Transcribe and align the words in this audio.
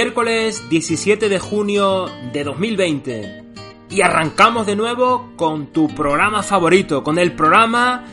Miércoles 0.00 0.62
17 0.70 1.28
de 1.28 1.40
junio 1.40 2.06
de 2.32 2.44
2020. 2.44 3.44
Y 3.90 4.00
arrancamos 4.00 4.64
de 4.64 4.76
nuevo 4.76 5.32
con 5.34 5.72
tu 5.72 5.88
programa 5.88 6.44
favorito, 6.44 7.02
con 7.02 7.18
el 7.18 7.32
programa 7.32 8.04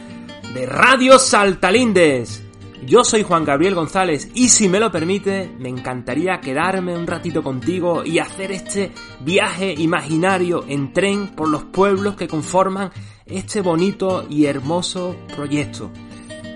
de 0.56 0.66
Radio 0.66 1.20
Saltalindes. 1.20 2.44
Yo 2.88 3.04
soy 3.04 3.22
Juan 3.22 3.46
Gabriel 3.46 3.76
González 3.76 4.32
y 4.34 4.50
si 4.50 4.68
me 4.68 4.80
lo 4.80 4.92
permite, 4.92 5.48
me 5.60 5.70
encantaría 5.70 6.42
quedarme 6.42 6.98
un 6.98 7.06
ratito 7.06 7.44
contigo 7.44 8.04
y 8.04 8.18
hacer 8.18 8.52
este 8.52 8.92
viaje 9.20 9.76
imaginario 9.78 10.66
en 10.68 10.92
tren 10.92 11.36
por 11.36 11.50
los 11.50 11.66
pueblos 11.66 12.16
que 12.16 12.28
conforman 12.28 12.90
este 13.28 13.62
bonito 13.62 14.26
y 14.28 14.46
hermoso 14.46 15.16
proyecto. 15.36 15.92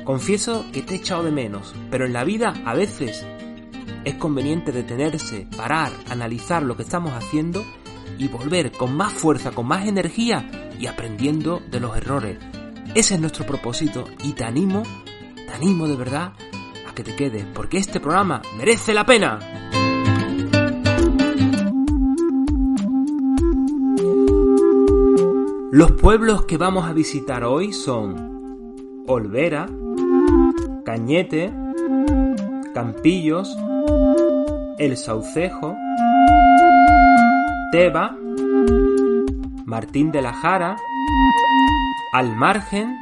Confieso 0.06 0.66
que 0.74 0.82
te 0.82 0.96
he 0.96 0.98
echado 0.98 1.22
de 1.22 1.32
menos, 1.32 1.76
pero 1.92 2.08
en 2.08 2.14
la 2.14 2.24
vida 2.24 2.56
a 2.66 2.74
veces 2.74 3.28
es 4.06 4.16
conveniente 4.16 4.72
detenerse, 4.72 5.48
parar, 5.56 5.92
analizar 6.10 6.64
lo 6.64 6.76
que 6.76 6.84
estamos 6.84 7.12
haciendo 7.14 7.64
y 8.18 8.28
volver 8.28 8.72
con 8.72 8.96
más 8.96 9.14
fuerza, 9.14 9.52
con 9.52 9.68
más 9.68 9.88
energía 9.88 10.72
y 10.80 10.88
aprendiendo 10.88 11.62
de 11.70 11.80
los 11.80 11.96
errores. 11.98 12.38
Ese 12.96 13.16
es 13.16 13.22
nuestro 13.22 13.46
propósito 13.46 14.06
y 14.24 14.34
te 14.34 14.44
animo, 14.44 14.84
te 15.36 15.54
animo 15.54 15.88
de 15.88 15.96
verdad 15.96 16.34
a 16.88 16.94
que 16.96 17.04
te 17.04 17.16
quedes, 17.16 17.46
porque 17.54 17.78
este 17.78 18.00
programa 18.00 18.42
merece 18.58 18.94
la 18.94 19.06
pena. 19.06 19.40
Los 25.72 25.92
pueblos 25.92 26.46
que 26.46 26.58
vamos 26.58 26.86
a 26.90 26.94
visitar 26.94 27.44
hoy 27.44 27.74
son 27.74 29.06
Olvera, 29.08 29.68
Cañete, 30.84 31.54
Campillos, 32.74 33.56
El 34.78 34.98
Saucejo, 34.98 35.76
Teba, 37.72 38.16
Martín 39.66 40.12
de 40.12 40.22
la 40.22 40.34
Jara, 40.34 40.78
Al 42.14 42.36
Margen 42.36 42.98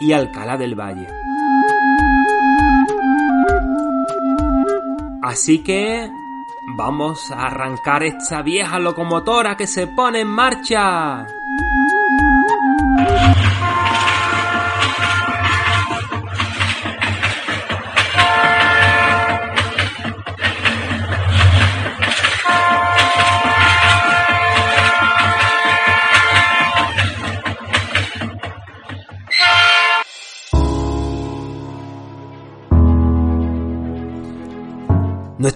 y 0.00 0.12
Alcalá 0.12 0.56
del 0.56 0.74
Valle. 0.74 1.08
Así 5.22 5.62
que 5.62 6.10
vamos 6.76 7.30
a 7.30 7.46
arrancar 7.46 8.02
esta 8.02 8.42
vieja 8.42 8.78
locomotora 8.78 9.56
que 9.56 9.66
se 9.66 9.86
pone 9.86 10.20
en 10.20 10.28
marcha. 10.28 11.26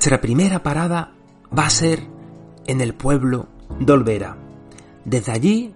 Nuestra 0.05 0.21
primera 0.21 0.63
parada 0.63 1.13
va 1.59 1.65
a 1.65 1.71
ser 1.71 2.07
en 2.67 2.83
el 2.83 2.93
pueblo 2.93 3.49
de 3.81 3.91
Olvera. 3.91 4.37
Desde 5.07 5.33
allí, 5.33 5.75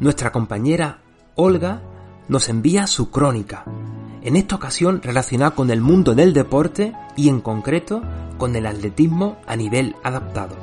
nuestra 0.00 0.32
compañera 0.32 0.98
Olga 1.36 1.80
nos 2.26 2.48
envía 2.48 2.88
su 2.88 3.12
crónica, 3.12 3.62
en 4.22 4.34
esta 4.34 4.56
ocasión 4.56 5.00
relacionada 5.00 5.52
con 5.52 5.70
el 5.70 5.80
mundo 5.80 6.16
del 6.16 6.32
deporte 6.32 6.92
y 7.14 7.28
en 7.28 7.40
concreto 7.40 8.02
con 8.36 8.56
el 8.56 8.66
atletismo 8.66 9.36
a 9.46 9.54
nivel 9.54 9.94
adaptado. 10.02 10.56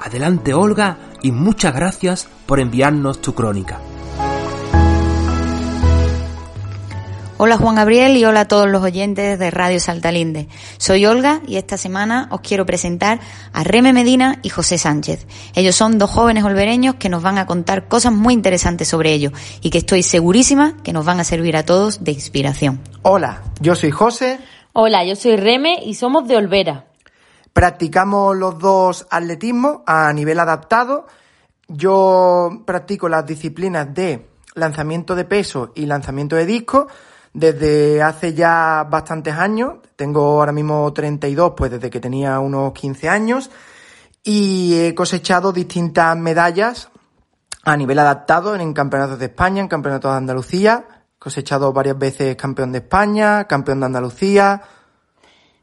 Adelante 0.00 0.54
Olga 0.54 0.96
y 1.20 1.30
muchas 1.30 1.74
gracias 1.74 2.26
por 2.46 2.58
enviarnos 2.58 3.20
tu 3.20 3.34
crónica. 3.34 3.80
Hola 7.36 7.58
Juan 7.58 7.74
Gabriel 7.74 8.16
y 8.16 8.24
hola 8.24 8.42
a 8.42 8.48
todos 8.48 8.68
los 8.70 8.80
oyentes 8.84 9.40
de 9.40 9.50
Radio 9.50 9.80
Saltalinde. 9.80 10.46
Soy 10.78 11.04
Olga 11.04 11.40
y 11.48 11.56
esta 11.56 11.76
semana 11.76 12.28
os 12.30 12.42
quiero 12.42 12.64
presentar 12.64 13.18
a 13.52 13.64
Reme 13.64 13.92
Medina 13.92 14.38
y 14.42 14.50
José 14.50 14.78
Sánchez. 14.78 15.26
Ellos 15.56 15.74
son 15.74 15.98
dos 15.98 16.10
jóvenes 16.10 16.44
olvereños 16.44 16.94
que 16.94 17.08
nos 17.08 17.24
van 17.24 17.38
a 17.38 17.46
contar 17.46 17.88
cosas 17.88 18.12
muy 18.12 18.34
interesantes 18.34 18.86
sobre 18.86 19.12
ellos 19.12 19.32
y 19.62 19.70
que 19.70 19.78
estoy 19.78 20.04
segurísima 20.04 20.76
que 20.84 20.92
nos 20.92 21.04
van 21.04 21.18
a 21.18 21.24
servir 21.24 21.56
a 21.56 21.64
todos 21.64 22.04
de 22.04 22.12
inspiración. 22.12 22.80
Hola, 23.02 23.42
yo 23.60 23.74
soy 23.74 23.90
José. 23.90 24.38
Hola, 24.72 25.04
yo 25.04 25.16
soy 25.16 25.34
Reme 25.34 25.80
y 25.84 25.94
somos 25.94 26.28
de 26.28 26.36
Olvera. 26.36 26.86
Practicamos 27.52 28.36
los 28.36 28.60
dos 28.60 29.08
atletismo 29.10 29.82
a 29.88 30.12
nivel 30.12 30.38
adaptado. 30.38 31.08
Yo 31.66 32.62
practico 32.64 33.08
las 33.08 33.26
disciplinas 33.26 33.92
de 33.92 34.24
lanzamiento 34.54 35.16
de 35.16 35.24
peso 35.24 35.72
y 35.74 35.86
lanzamiento 35.86 36.36
de 36.36 36.46
disco 36.46 36.86
desde 37.34 38.00
hace 38.00 38.32
ya 38.32 38.86
bastantes 38.88 39.34
años. 39.34 39.74
Tengo 39.96 40.40
ahora 40.40 40.52
mismo 40.52 40.90
32, 40.92 41.52
pues 41.56 41.72
desde 41.72 41.90
que 41.90 42.00
tenía 42.00 42.38
unos 42.38 42.72
15 42.72 43.08
años. 43.08 43.50
Y 44.22 44.78
he 44.78 44.94
cosechado 44.94 45.52
distintas 45.52 46.16
medallas 46.16 46.88
a 47.64 47.76
nivel 47.76 47.98
adaptado 47.98 48.54
en 48.54 48.72
campeonatos 48.72 49.18
de 49.18 49.26
España, 49.26 49.60
en 49.60 49.68
campeonatos 49.68 50.12
de 50.12 50.16
Andalucía. 50.16 50.84
He 51.16 51.18
cosechado 51.18 51.72
varias 51.72 51.98
veces 51.98 52.36
campeón 52.36 52.72
de 52.72 52.78
España, 52.78 53.44
campeón 53.44 53.80
de 53.80 53.86
Andalucía. 53.86 54.62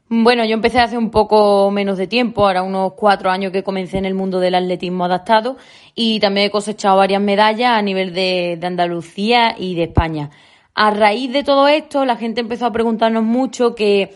Bueno, 0.08 0.44
yo 0.44 0.52
empecé 0.52 0.78
hace 0.78 0.98
un 0.98 1.10
poco 1.10 1.70
menos 1.70 1.96
de 1.96 2.06
tiempo, 2.06 2.46
ahora 2.46 2.62
unos 2.62 2.92
cuatro 2.92 3.30
años 3.30 3.50
que 3.50 3.62
comencé 3.62 3.96
en 3.96 4.04
el 4.04 4.12
mundo 4.12 4.40
del 4.40 4.54
atletismo 4.54 5.06
adaptado 5.06 5.56
y 5.94 6.20
también 6.20 6.48
he 6.48 6.50
cosechado 6.50 6.98
varias 6.98 7.22
medallas 7.22 7.78
a 7.78 7.80
nivel 7.80 8.12
de, 8.12 8.58
de 8.60 8.66
Andalucía 8.66 9.54
y 9.56 9.74
de 9.74 9.84
España. 9.84 10.30
A 10.74 10.90
raíz 10.90 11.32
de 11.32 11.44
todo 11.44 11.68
esto, 11.68 12.04
la 12.04 12.16
gente 12.16 12.40
empezó 12.40 12.66
a 12.66 12.72
preguntarnos 12.72 13.22
mucho 13.22 13.74
qué, 13.74 14.10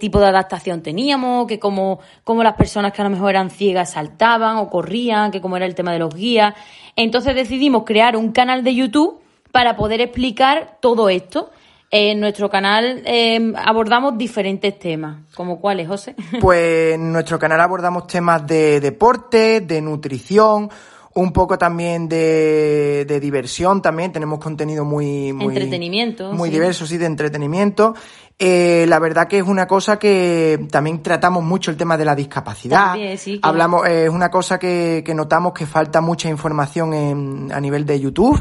tipo 0.00 0.18
de 0.20 0.26
adaptación 0.26 0.82
teníamos, 0.82 1.46
que 1.46 1.58
cómo, 1.58 2.00
cómo 2.24 2.42
las 2.42 2.54
personas 2.54 2.92
que 2.92 3.00
a 3.00 3.04
lo 3.04 3.10
mejor 3.10 3.30
eran 3.30 3.50
ciegas 3.50 3.92
saltaban 3.92 4.56
o 4.56 4.68
corrían, 4.68 5.30
que 5.30 5.40
cómo 5.40 5.56
era 5.56 5.66
el 5.66 5.74
tema 5.74 5.92
de 5.92 5.98
los 5.98 6.14
guías. 6.14 6.54
Entonces 6.96 7.34
decidimos 7.34 7.84
crear 7.84 8.16
un 8.16 8.32
canal 8.32 8.64
de 8.64 8.74
YouTube 8.74 9.20
para 9.52 9.76
poder 9.76 10.00
explicar 10.00 10.78
todo 10.80 11.08
esto. 11.08 11.50
En 11.90 12.20
nuestro 12.20 12.50
canal 12.50 13.02
eh, 13.06 13.52
abordamos 13.64 14.18
diferentes 14.18 14.78
temas, 14.78 15.20
como 15.34 15.58
cuáles, 15.58 15.88
José. 15.88 16.14
Pues 16.38 16.94
en 16.94 17.12
nuestro 17.12 17.38
canal 17.38 17.60
abordamos 17.62 18.06
temas 18.06 18.46
de 18.46 18.78
deporte, 18.80 19.62
de 19.62 19.80
nutrición, 19.80 20.70
un 21.18 21.32
poco 21.32 21.58
también 21.58 22.08
de, 22.08 23.04
de 23.06 23.18
diversión 23.18 23.82
también, 23.82 24.12
tenemos 24.12 24.38
contenido 24.38 24.84
muy... 24.84 25.32
muy 25.32 25.48
entretenimiento. 25.48 26.32
Muy 26.32 26.48
sí. 26.48 26.52
diverso, 26.54 26.86
sí, 26.86 26.96
de 26.96 27.06
entretenimiento. 27.06 27.94
Eh, 28.38 28.86
la 28.88 29.00
verdad 29.00 29.26
que 29.26 29.38
es 29.38 29.42
una 29.42 29.66
cosa 29.66 29.98
que 29.98 30.68
también 30.70 31.02
tratamos 31.02 31.42
mucho 31.42 31.72
el 31.72 31.76
tema 31.76 31.96
de 31.98 32.04
la 32.04 32.14
discapacidad. 32.14 32.92
También, 32.92 33.18
sí, 33.18 33.40
que- 33.40 33.48
Hablamos, 33.48 33.84
eh, 33.88 34.04
es 34.04 34.10
una 34.10 34.30
cosa 34.30 34.60
que, 34.60 35.02
que 35.04 35.12
notamos 35.12 35.52
que 35.54 35.66
falta 35.66 36.00
mucha 36.00 36.28
información 36.28 36.94
en, 36.94 37.50
a 37.52 37.60
nivel 37.60 37.84
de 37.84 37.98
YouTube 37.98 38.40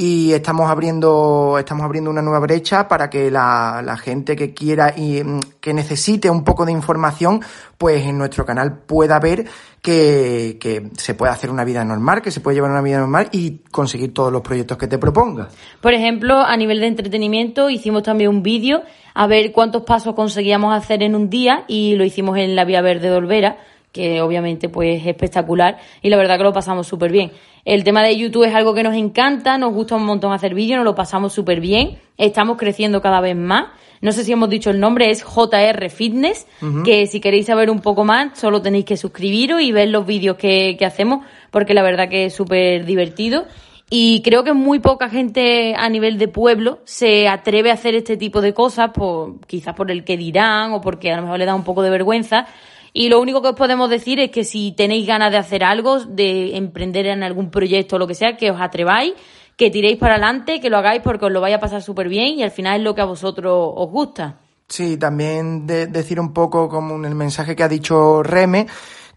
y 0.00 0.32
estamos 0.32 0.70
abriendo, 0.70 1.56
estamos 1.58 1.84
abriendo 1.84 2.08
una 2.10 2.22
nueva 2.22 2.38
brecha 2.38 2.86
para 2.86 3.10
que 3.10 3.32
la, 3.32 3.82
la 3.84 3.96
gente 3.96 4.36
que 4.36 4.54
quiera 4.54 4.94
y 4.96 5.22
mm, 5.24 5.40
que 5.60 5.74
necesite 5.74 6.30
un 6.30 6.44
poco 6.44 6.64
de 6.64 6.70
información, 6.70 7.40
pues 7.76 8.04
en 8.06 8.16
nuestro 8.16 8.44
canal 8.46 8.78
pueda 8.78 9.18
ver 9.18 9.46
que, 9.82 10.58
que 10.60 10.90
se 10.96 11.14
puede 11.14 11.32
hacer 11.32 11.50
una 11.50 11.64
vida 11.64 11.84
normal, 11.84 12.22
que 12.22 12.30
se 12.30 12.40
puede 12.40 12.56
llevar 12.56 12.70
una 12.70 12.82
vida 12.82 12.98
normal 12.98 13.28
y 13.32 13.58
conseguir 13.70 14.12
todos 14.12 14.32
los 14.32 14.42
proyectos 14.42 14.76
que 14.78 14.86
te 14.86 14.98
propongas. 14.98 15.56
Por 15.80 15.94
ejemplo, 15.94 16.40
a 16.40 16.56
nivel 16.56 16.80
de 16.80 16.86
entretenimiento, 16.86 17.70
hicimos 17.70 18.02
también 18.02 18.30
un 18.30 18.42
vídeo 18.42 18.82
a 19.14 19.26
ver 19.26 19.52
cuántos 19.52 19.82
pasos 19.82 20.14
conseguíamos 20.14 20.76
hacer 20.76 21.02
en 21.02 21.14
un 21.14 21.30
día 21.30 21.64
y 21.66 21.96
lo 21.96 22.04
hicimos 22.04 22.38
en 22.38 22.54
la 22.54 22.64
Vía 22.64 22.82
Verde 22.82 23.10
de 23.10 23.16
Olvera, 23.16 23.58
que 23.98 24.22
obviamente 24.22 24.68
pues 24.68 25.00
es 25.00 25.08
espectacular 25.08 25.76
y 26.02 26.08
la 26.08 26.16
verdad 26.16 26.38
que 26.38 26.44
lo 26.44 26.52
pasamos 26.52 26.86
súper 26.86 27.10
bien. 27.10 27.32
El 27.64 27.82
tema 27.82 28.00
de 28.04 28.16
YouTube 28.16 28.44
es 28.44 28.54
algo 28.54 28.72
que 28.72 28.84
nos 28.84 28.94
encanta, 28.94 29.58
nos 29.58 29.74
gusta 29.74 29.96
un 29.96 30.04
montón 30.04 30.32
hacer 30.32 30.54
vídeos, 30.54 30.76
nos 30.76 30.84
lo 30.84 30.94
pasamos 30.94 31.32
súper 31.32 31.60
bien, 31.60 31.98
estamos 32.16 32.58
creciendo 32.58 33.02
cada 33.02 33.20
vez 33.20 33.34
más. 33.34 33.66
No 34.00 34.12
sé 34.12 34.22
si 34.22 34.30
hemos 34.30 34.48
dicho 34.48 34.70
el 34.70 34.78
nombre, 34.78 35.10
es 35.10 35.24
JR 35.24 35.90
Fitness, 35.90 36.46
que 36.84 37.08
si 37.08 37.18
queréis 37.18 37.46
saber 37.46 37.70
un 37.70 37.80
poco 37.80 38.04
más, 38.04 38.38
solo 38.38 38.62
tenéis 38.62 38.84
que 38.84 38.96
suscribiros 38.96 39.60
y 39.60 39.72
ver 39.72 39.88
los 39.88 40.06
vídeos 40.06 40.36
que, 40.36 40.76
que 40.78 40.86
hacemos, 40.86 41.26
porque 41.50 41.74
la 41.74 41.82
verdad 41.82 42.08
que 42.08 42.26
es 42.26 42.32
súper 42.32 42.84
divertido. 42.84 43.46
Y 43.90 44.22
creo 44.22 44.44
que 44.44 44.52
muy 44.52 44.78
poca 44.78 45.08
gente 45.08 45.74
a 45.74 45.88
nivel 45.88 46.18
de 46.18 46.28
pueblo 46.28 46.78
se 46.84 47.26
atreve 47.26 47.70
a 47.70 47.74
hacer 47.74 47.96
este 47.96 48.16
tipo 48.16 48.40
de 48.40 48.54
cosas, 48.54 48.90
por, 48.90 49.40
quizás 49.46 49.74
por 49.74 49.90
el 49.90 50.04
que 50.04 50.16
dirán 50.16 50.72
o 50.72 50.80
porque 50.80 51.10
a 51.10 51.16
lo 51.16 51.22
mejor 51.22 51.38
le 51.38 51.46
da 51.46 51.54
un 51.54 51.64
poco 51.64 51.82
de 51.82 51.90
vergüenza. 51.90 52.46
Y 52.92 53.08
lo 53.08 53.20
único 53.20 53.42
que 53.42 53.48
os 53.48 53.54
podemos 53.54 53.90
decir 53.90 54.18
es 54.20 54.30
que 54.30 54.44
si 54.44 54.72
tenéis 54.72 55.06
ganas 55.06 55.30
de 55.30 55.38
hacer 55.38 55.64
algo, 55.64 56.00
de 56.00 56.56
emprender 56.56 57.06
en 57.06 57.22
algún 57.22 57.50
proyecto 57.50 57.96
o 57.96 57.98
lo 57.98 58.06
que 58.06 58.14
sea, 58.14 58.36
que 58.36 58.50
os 58.50 58.60
atreváis, 58.60 59.14
que 59.56 59.70
tiréis 59.70 59.98
para 59.98 60.14
adelante, 60.14 60.60
que 60.60 60.70
lo 60.70 60.78
hagáis 60.78 61.02
porque 61.02 61.26
os 61.26 61.32
lo 61.32 61.40
vaya 61.40 61.56
a 61.56 61.60
pasar 61.60 61.82
súper 61.82 62.08
bien 62.08 62.38
y 62.38 62.42
al 62.42 62.50
final 62.50 62.78
es 62.78 62.84
lo 62.84 62.94
que 62.94 63.00
a 63.00 63.06
vosotros 63.06 63.72
os 63.74 63.90
gusta. 63.90 64.38
Sí, 64.68 64.98
también 64.98 65.66
decir 65.66 66.20
un 66.20 66.34
poco 66.34 66.68
como 66.68 66.96
en 66.96 67.06
el 67.06 67.14
mensaje 67.14 67.56
que 67.56 67.62
ha 67.62 67.68
dicho 67.68 68.22
Reme, 68.22 68.66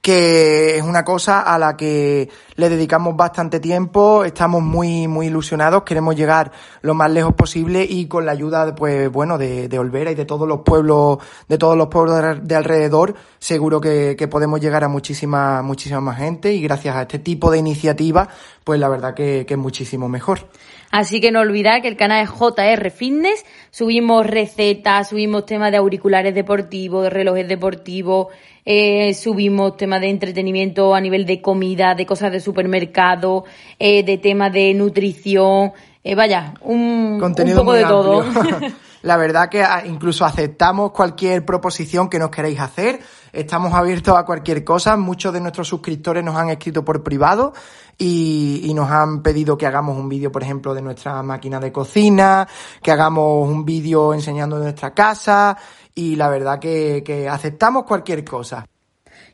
que 0.02 0.78
es 0.78 0.84
una 0.84 1.06
cosa 1.06 1.42
a 1.42 1.60
la 1.60 1.78
que 1.78 2.28
le 2.56 2.70
dedicamos 2.70 3.16
bastante 3.16 3.60
tiempo, 3.60 4.26
estamos 4.26 4.64
muy, 4.64 5.08
muy 5.08 5.28
ilusionados, 5.28 5.84
queremos 5.84 6.16
llegar 6.16 6.52
lo 6.82 6.96
más 6.96 7.12
lejos 7.12 7.36
posible 7.36 7.86
y 7.88 8.08
con 8.08 8.26
la 8.26 8.32
ayuda, 8.32 8.74
pues 8.74 9.12
bueno, 9.12 9.38
de, 9.38 9.68
de 9.68 9.80
Olvera 9.80 10.12
y 10.12 10.16
de 10.16 10.26
todos 10.26 10.48
los 10.48 10.62
pueblos, 10.62 11.20
de 11.48 11.58
todos 11.60 11.78
los 11.78 11.88
pueblos 11.88 12.40
de, 12.42 12.56
alrededor, 12.56 13.14
seguro 13.38 13.80
que, 13.80 14.16
que, 14.18 14.28
podemos 14.28 14.60
llegar 14.60 14.84
a 14.84 14.88
muchísima, 14.88 15.62
muchísima 15.62 16.02
más 16.02 16.18
gente 16.18 16.52
y 16.52 16.62
gracias 16.62 16.96
a 16.96 17.04
este 17.04 17.20
tipo 17.20 17.52
de 17.52 17.60
iniciativas, 17.60 18.28
pues 18.64 18.80
la 18.80 18.90
verdad 18.90 19.14
que, 19.14 19.46
que 19.46 19.54
es 19.54 19.60
muchísimo 19.60 20.10
mejor. 20.10 20.48
Así 20.92 21.22
que 21.22 21.32
no 21.32 21.40
olvidar 21.40 21.82
que 21.82 21.88
el 21.88 21.96
canal 21.96 22.24
es 22.24 22.30
JR 22.30 22.92
Fitness. 22.92 23.46
Subimos 23.72 24.28
recetas, 24.28 25.10
subimos 25.10 25.46
temas 25.46 25.72
de 25.72 25.78
auriculares 25.78 26.36
deportivos, 26.36 27.04
de 27.04 27.10
relojes 27.10 27.48
deportivos, 27.48 28.28
eh, 28.66 29.14
subimos 29.14 29.78
temas 29.78 30.02
de 30.02 30.10
entretenimiento 30.10 30.94
a 30.94 31.02
nivel 31.02 31.26
de 31.26 31.42
comida, 31.42 31.96
de 31.96 32.06
cosas 32.06 32.32
de 32.32 32.42
supermercado, 32.42 33.46
eh, 33.80 34.04
de 34.04 34.18
temas 34.18 34.52
de 34.52 34.74
nutrición. 34.74 35.72
Eh, 36.04 36.16
vaya, 36.16 36.54
un, 36.62 37.22
un 37.22 37.56
poco 37.56 37.74
de 37.74 37.84
todo. 37.84 38.26
La 39.02 39.18
verdad 39.18 39.50
que 39.50 39.64
ah, 39.64 39.84
incluso 39.86 40.26
aceptamos 40.26 40.92
cualquier 40.92 41.44
proposición 41.44 42.10
que 42.10 42.20
nos 42.20 42.30
queréis 42.30 42.60
hacer. 42.60 43.00
Estamos 43.34 43.74
abiertos 43.74 44.16
a 44.18 44.26
cualquier 44.26 44.64
cosa. 44.64 44.96
Muchos 44.98 45.34
de 45.34 45.42
nuestros 45.42 45.68
suscriptores 45.68 46.24
nos 46.24 46.36
han 46.36 46.50
escrito 46.50 46.86
por 46.86 47.04
privado 47.04 47.54
y, 47.98 48.72
nos 48.76 48.90
han 48.90 49.22
pedido 49.22 49.58
que 49.58 49.68
hagamos 49.68 49.98
un 49.98 50.10
vídeo, 50.10 50.32
por 50.32 50.44
ejemplo, 50.44 50.74
de 50.74 50.82
nuestra 50.82 51.22
máquina 51.24 51.60
de 51.60 51.72
cocina, 51.72 52.48
que 52.82 52.92
hagamos 52.92 53.48
un 53.48 53.66
vídeo 53.66 54.14
enseñando 54.14 54.58
nuestra 54.58 54.94
casa 54.94 55.58
y 55.94 56.16
la 56.16 56.30
verdad 56.30 56.60
que, 56.60 57.04
que 57.06 57.28
aceptamos 57.28 57.84
cualquier 57.84 58.24
cosa. 58.24 58.66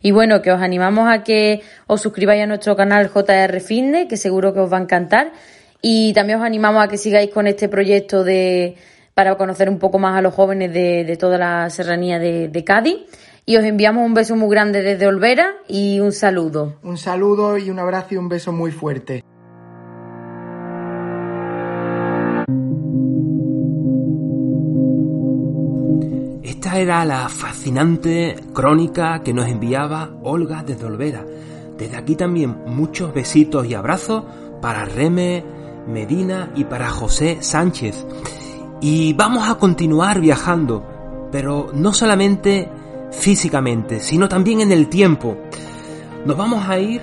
Y 0.01 0.11
bueno, 0.11 0.41
que 0.41 0.51
os 0.51 0.61
animamos 0.61 1.09
a 1.09 1.23
que 1.23 1.61
os 1.87 2.01
suscribáis 2.01 2.43
a 2.43 2.45
nuestro 2.45 2.75
canal 2.75 3.09
JR 3.09 3.59
Fitness, 3.59 4.07
que 4.07 4.17
seguro 4.17 4.53
que 4.53 4.59
os 4.59 4.71
va 4.71 4.77
a 4.77 4.81
encantar. 4.81 5.31
Y 5.81 6.13
también 6.13 6.39
os 6.39 6.45
animamos 6.45 6.83
a 6.83 6.87
que 6.87 6.97
sigáis 6.97 7.31
con 7.31 7.47
este 7.47 7.69
proyecto 7.69 8.23
de 8.23 8.75
para 9.17 9.35
conocer 9.35 9.67
un 9.67 9.79
poco 9.79 9.97
más 9.97 10.15
a 10.15 10.21
los 10.21 10.31
jóvenes 10.31 10.71
de, 10.71 11.17
toda 11.19 11.39
la 11.39 11.71
serranía 11.71 12.19
de, 12.19 12.49
de, 12.49 12.63
Cádiz. 12.63 12.97
Y 13.47 13.57
os 13.57 13.63
enviamos 13.63 14.05
un 14.05 14.13
beso 14.13 14.35
muy 14.35 14.47
grande 14.51 14.83
desde 14.83 15.07
Olvera 15.07 15.55
y 15.67 15.99
un 15.99 16.11
saludo. 16.11 16.75
Un 16.83 16.99
saludo 16.99 17.57
y 17.57 17.71
un 17.71 17.79
abrazo 17.79 18.09
y 18.13 18.17
un 18.17 18.29
beso 18.29 18.51
muy 18.51 18.69
fuerte. 18.69 19.23
Esta 26.43 26.77
era 26.77 27.03
la 27.03 27.27
fascinante 27.27 28.35
crónica 28.53 29.23
que 29.23 29.33
nos 29.33 29.47
enviaba 29.47 30.11
Olga 30.21 30.61
desde 30.61 30.85
Olvera. 30.85 31.25
Desde 31.75 31.97
aquí 31.97 32.15
también 32.15 32.55
muchos 32.67 33.15
besitos 33.15 33.65
y 33.65 33.73
abrazos 33.73 34.25
para 34.61 34.85
Reme 34.85 35.43
Medina 35.87 36.51
y 36.55 36.65
para 36.65 36.91
José 36.91 37.39
Sánchez. 37.41 38.05
Y 38.79 39.13
vamos 39.13 39.49
a 39.49 39.55
continuar 39.55 40.21
viajando, 40.21 40.83
pero 41.31 41.71
no 41.73 41.93
solamente 41.93 42.69
físicamente, 43.11 43.99
sino 43.99 44.27
también 44.29 44.61
en 44.61 44.71
el 44.71 44.87
tiempo. 44.87 45.37
Nos 46.25 46.37
vamos 46.37 46.67
a 46.67 46.77
ir 46.77 47.01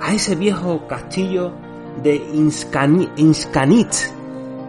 a 0.00 0.12
ese 0.12 0.36
viejo 0.36 0.86
castillo 0.86 1.52
de 2.02 2.16
Inscanit, 2.34 3.92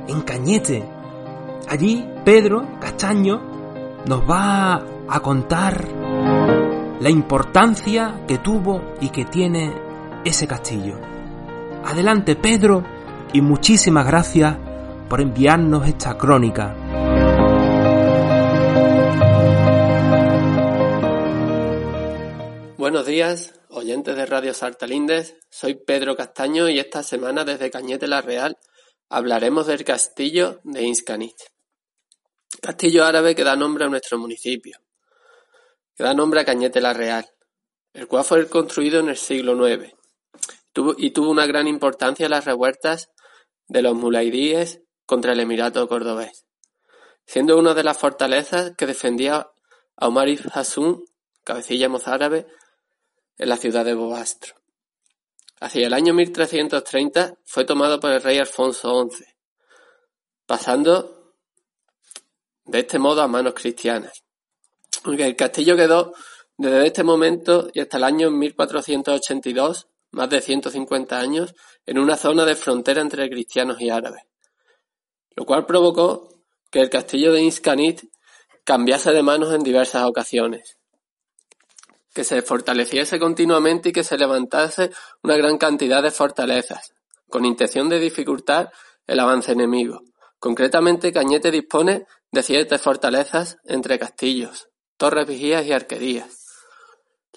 en 0.07 0.21
Cañete. 0.21 0.83
Allí 1.69 2.05
Pedro 2.25 2.65
Castaño 2.79 3.41
nos 4.05 4.21
va 4.29 4.83
a 5.07 5.19
contar 5.21 5.87
la 6.99 7.09
importancia 7.09 8.21
que 8.27 8.39
tuvo 8.39 8.81
y 8.99 9.09
que 9.09 9.25
tiene 9.25 9.73
ese 10.25 10.47
castillo. 10.47 10.95
Adelante 11.85 12.35
Pedro 12.35 12.83
y 13.33 13.41
muchísimas 13.41 14.05
gracias 14.05 14.55
por 15.11 15.19
enviarnos 15.19 15.85
esta 15.89 16.17
crónica. 16.17 16.73
Buenos 22.77 23.05
días, 23.05 23.59
oyentes 23.67 24.15
de 24.15 24.25
Radio 24.25 24.53
Sartalindes. 24.53 25.35
Soy 25.49 25.75
Pedro 25.75 26.15
Castaño 26.15 26.69
y 26.69 26.79
esta 26.79 27.03
semana 27.03 27.43
desde 27.43 27.69
Cañete 27.69 28.07
la 28.07 28.21
Real 28.21 28.57
hablaremos 29.09 29.67
del 29.67 29.83
castillo 29.83 30.61
de 30.63 30.83
Inscanit. 30.83 31.35
Castillo 32.61 33.03
árabe 33.03 33.35
que 33.35 33.43
da 33.43 33.57
nombre 33.57 33.83
a 33.83 33.89
nuestro 33.89 34.17
municipio, 34.17 34.77
que 35.93 36.05
da 36.05 36.13
nombre 36.13 36.39
a 36.39 36.45
Cañete 36.45 36.79
la 36.79 36.93
Real, 36.93 37.29
el 37.91 38.07
cual 38.07 38.23
fue 38.23 38.47
construido 38.47 39.01
en 39.01 39.09
el 39.09 39.17
siglo 39.17 39.67
IX 39.67 39.93
y 40.99 41.11
tuvo 41.11 41.31
una 41.31 41.47
gran 41.47 41.67
importancia 41.67 42.27
en 42.27 42.31
las 42.31 42.45
revueltas 42.45 43.11
de 43.67 43.81
los 43.81 43.93
mulaidíes 43.93 44.81
contra 45.11 45.33
el 45.33 45.41
Emirato 45.41 45.85
cordobés, 45.89 46.45
siendo 47.25 47.57
una 47.57 47.73
de 47.73 47.83
las 47.83 47.97
fortalezas 47.97 48.71
que 48.77 48.85
defendía 48.85 49.51
a 49.97 50.07
Omar 50.07 50.29
ibn 50.29 50.49
cabecilla 51.43 51.89
mozárabe, 51.89 52.47
en 53.37 53.49
la 53.49 53.57
ciudad 53.57 53.83
de 53.83 53.93
Bobastro. 53.93 54.55
Hacia 55.59 55.87
el 55.87 55.93
año 55.93 56.13
1330 56.13 57.39
fue 57.43 57.65
tomado 57.65 57.99
por 57.99 58.11
el 58.11 58.23
rey 58.23 58.37
Alfonso 58.37 59.05
XI, 59.11 59.25
pasando 60.45 61.33
de 62.63 62.79
este 62.79 62.97
modo 62.97 63.21
a 63.21 63.27
manos 63.27 63.53
cristianas. 63.53 64.23
El 65.03 65.35
castillo 65.35 65.75
quedó 65.75 66.13
desde 66.55 66.87
este 66.87 67.03
momento 67.03 67.67
y 67.73 67.81
hasta 67.81 67.97
el 67.97 68.05
año 68.05 68.31
1482, 68.31 69.89
más 70.11 70.29
de 70.29 70.39
150 70.39 71.19
años, 71.19 71.53
en 71.85 71.99
una 71.99 72.15
zona 72.15 72.45
de 72.45 72.55
frontera 72.55 73.01
entre 73.01 73.29
cristianos 73.29 73.81
y 73.81 73.89
árabes 73.89 74.30
lo 75.35 75.45
cual 75.45 75.65
provocó 75.65 76.29
que 76.69 76.79
el 76.79 76.89
castillo 76.89 77.33
de 77.33 77.41
Inscanit 77.41 78.03
cambiase 78.63 79.11
de 79.11 79.23
manos 79.23 79.53
en 79.53 79.63
diversas 79.63 80.03
ocasiones, 80.03 80.77
que 82.13 82.23
se 82.23 82.41
fortaleciese 82.41 83.19
continuamente 83.19 83.89
y 83.89 83.91
que 83.91 84.03
se 84.03 84.17
levantase 84.17 84.91
una 85.23 85.37
gran 85.37 85.57
cantidad 85.57 86.03
de 86.03 86.11
fortalezas, 86.11 86.93
con 87.29 87.45
intención 87.45 87.89
de 87.89 87.99
dificultar 87.99 88.71
el 89.07 89.19
avance 89.19 89.51
enemigo. 89.51 90.03
Concretamente, 90.39 91.11
Cañete 91.11 91.51
dispone 91.51 92.05
de 92.31 92.43
siete 92.43 92.77
fortalezas 92.77 93.57
entre 93.63 93.99
castillos, 93.99 94.69
torres 94.97 95.27
vigías 95.27 95.65
y 95.65 95.71
arquerías, 95.71 96.45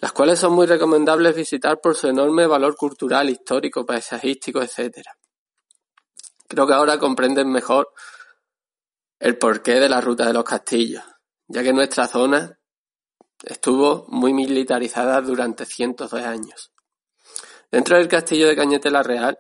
las 0.01 0.13
cuales 0.13 0.39
son 0.39 0.53
muy 0.53 0.67
recomendables 0.67 1.35
visitar 1.35 1.81
por 1.81 1.97
su 1.97 2.09
enorme 2.09 2.47
valor 2.47 2.77
cultural, 2.77 3.31
histórico, 3.31 3.87
paisajístico, 3.87 4.63
etc. 4.63 5.01
Creo 6.55 6.69
que 6.69 6.75
ahora 6.75 7.01
comprenden 7.01 7.51
mejor 7.51 7.93
el 9.19 9.37
porqué 9.39 9.81
de 9.81 9.89
la 9.89 10.01
ruta 10.01 10.25
de 10.25 10.33
los 10.33 10.45
castillos, 10.45 11.03
ya 11.49 11.65
que 11.65 11.73
nuestra 11.73 12.07
zona 12.07 12.61
estuvo 13.43 14.07
muy 14.07 14.33
militarizada 14.33 15.21
durante 15.21 15.67
cientos 15.67 16.13
de 16.13 16.23
años. 16.23 16.73
Dentro 17.73 17.97
del 17.97 18.07
castillo 18.07 18.47
de 18.47 18.55
Cañete 18.55 18.89
la 18.93 19.03
Real 19.03 19.37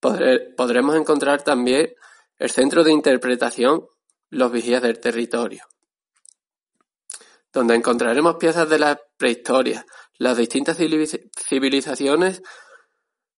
podremos 0.00 0.96
encontrar 0.96 1.42
también 1.42 1.94
el 2.38 2.50
centro 2.50 2.82
de 2.82 2.92
interpretación 2.92 3.86
Los 4.30 4.50
Vigías 4.50 4.80
del 4.80 5.00
Territorio, 5.00 5.66
donde 7.52 7.74
encontraremos 7.74 8.36
piezas 8.36 8.70
de 8.70 8.78
la 8.78 8.98
prehistoria, 9.18 9.84
las 10.16 10.38
distintas 10.38 10.78
civilizaciones 10.78 12.40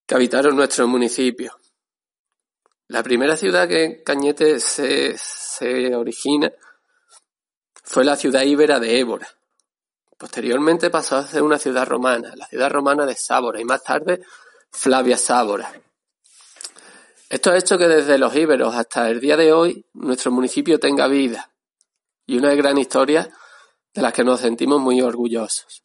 que 0.06 0.14
habitaron 0.14 0.54
nuestro 0.54 0.87
municipio, 0.87 1.59
la 2.88 3.02
primera 3.02 3.37
ciudad 3.37 3.69
que 3.69 4.02
Cañete 4.02 4.61
se, 4.61 5.16
se 5.19 5.95
origina 5.95 6.52
fue 7.83 8.05
la 8.05 8.16
ciudad 8.16 8.43
íbera 8.43 8.78
de 8.81 8.99
Évora, 8.99 9.28
Posteriormente 10.19 10.88
pasó 10.88 11.16
a 11.16 11.26
ser 11.26 11.43
una 11.43 11.59
ciudad 11.59 11.87
romana, 11.87 12.33
la 12.37 12.47
ciudad 12.47 12.71
romana 12.71 13.05
de 13.05 13.14
Sábora, 13.14 13.61
y 13.61 13.64
más 13.64 13.83
tarde 13.83 14.23
Flavia 14.71 15.19
Sábora. 15.19 15.71
Esto 17.28 17.50
ha 17.50 17.59
hecho 17.59 17.76
que 17.76 17.87
desde 17.87 18.16
los 18.16 18.35
íberos 18.35 18.75
hasta 18.75 19.11
el 19.11 19.21
día 19.21 19.37
de 19.37 19.52
hoy 19.52 19.85
nuestro 19.93 20.31
municipio 20.31 20.78
tenga 20.78 21.07
vida 21.07 21.50
y 22.25 22.38
una 22.38 22.55
gran 22.55 22.78
historia 22.78 23.31
de 23.93 24.02
las 24.02 24.12
que 24.12 24.25
nos 24.25 24.40
sentimos 24.40 24.81
muy 24.81 25.02
orgullosos. 25.02 25.83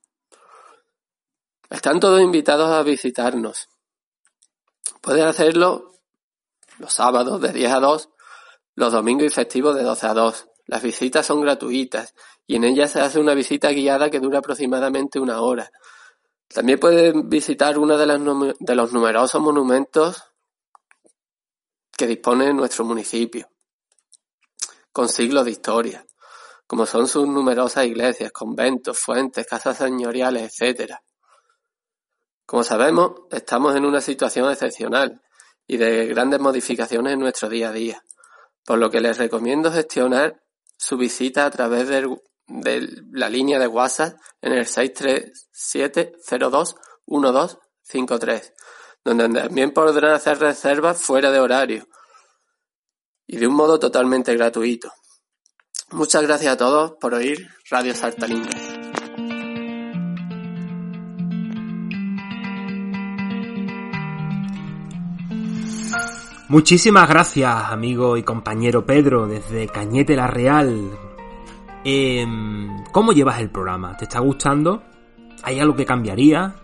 Están 1.70 2.00
todos 2.00 2.22
invitados 2.22 2.70
a 2.70 2.84
visitarnos. 2.84 3.68
Pueden 5.02 5.26
hacerlo 5.26 5.91
los 6.82 6.94
sábados 6.94 7.40
de 7.40 7.54
10 7.54 7.72
a 7.74 7.80
2, 7.80 8.10
los 8.76 8.92
domingos 8.92 9.26
y 9.26 9.30
festivos 9.30 9.76
de 9.76 9.84
12 9.84 10.08
a 10.08 10.14
2. 10.16 10.48
Las 10.66 10.82
visitas 10.82 11.26
son 11.26 11.42
gratuitas 11.42 12.16
y 12.48 12.56
en 12.56 12.64
ellas 12.64 12.92
se 12.92 13.02
hace 13.02 13.20
una 13.20 13.36
visita 13.36 13.70
guiada 13.70 14.10
que 14.10 14.20
dura 14.20 14.40
aproximadamente 14.40 15.20
una 15.20 15.42
hora. 15.42 15.72
También 16.48 16.80
pueden 16.80 17.30
visitar 17.30 17.78
uno 17.78 17.98
de, 17.98 18.56
de 18.60 18.76
los 18.76 18.92
numerosos 18.92 19.42
monumentos 19.42 20.24
que 21.96 22.08
dispone 22.08 22.52
nuestro 22.52 22.84
municipio, 22.84 23.48
con 24.92 25.08
siglos 25.08 25.46
de 25.46 25.52
historia, 25.52 26.06
como 26.66 26.88
son 26.88 27.08
sus 27.08 27.28
numerosas 27.28 27.86
iglesias, 27.86 28.32
conventos, 28.32 28.98
fuentes, 28.98 29.46
casas 29.46 29.78
señoriales, 29.78 30.60
etc. 30.60 30.96
Como 32.46 32.64
sabemos, 32.64 33.12
estamos 33.30 33.76
en 33.76 33.86
una 33.86 34.02
situación 34.02 34.52
excepcional 34.52 35.22
y 35.68 35.78
de 35.78 36.08
grandes 36.08 36.40
modificaciones 36.40 37.14
en 37.14 37.20
nuestro 37.20 37.50
día 37.50 37.70
a 37.70 37.74
día, 37.74 38.04
por 38.66 38.78
lo 38.78 38.90
que 38.90 39.02
les 39.02 39.18
recomiendo 39.18 39.72
gestionar 39.72 40.42
su 40.78 40.98
visita 40.98 41.46
a 41.46 41.52
través 41.52 41.88
de, 41.88 42.08
la 43.12 43.30
línea 43.30 43.60
de 43.60 43.68
WhatsApp 43.68 44.16
en 44.42 44.54
el 44.54 44.66
637 44.66 46.14
02 46.28 46.76
1253 47.08 48.54
donde 49.04 49.30
también 49.30 49.72
podrán 49.72 50.14
hacer 50.14 50.40
reservas 50.40 51.02
fuera 51.02 51.32
de 51.32 51.40
horario 51.40 51.88
y 53.28 53.38
de 53.38 53.48
un 53.48 53.56
modo 53.56 53.80
totalmente 53.80 54.36
gratuito. 54.36 54.92
Muchas 55.92 56.24
gracias 56.24 56.54
a 56.54 56.58
todos 56.58 56.94
por 57.00 57.14
oír 57.14 57.48
Radio 57.70 57.96
Sartalín. 57.96 58.48
Muchísimas 66.52 67.08
gracias, 67.08 67.72
amigo 67.72 68.18
y 68.18 68.24
compañero 68.24 68.86
Pedro, 68.86 69.26
desde 69.26 69.70
Cañete 69.70 70.18
la 70.18 70.28
Real. 70.28 70.92
Em, 71.86 72.84
¿Cómo 72.92 73.14
llevas 73.14 73.40
el 73.40 73.50
programa? 73.50 73.96
¿Te 73.96 74.04
está 74.04 74.20
gustando? 74.20 74.84
¿Hay 75.44 75.62
algo 75.62 75.78
que 75.78 75.86
cambiaría? 75.86 76.56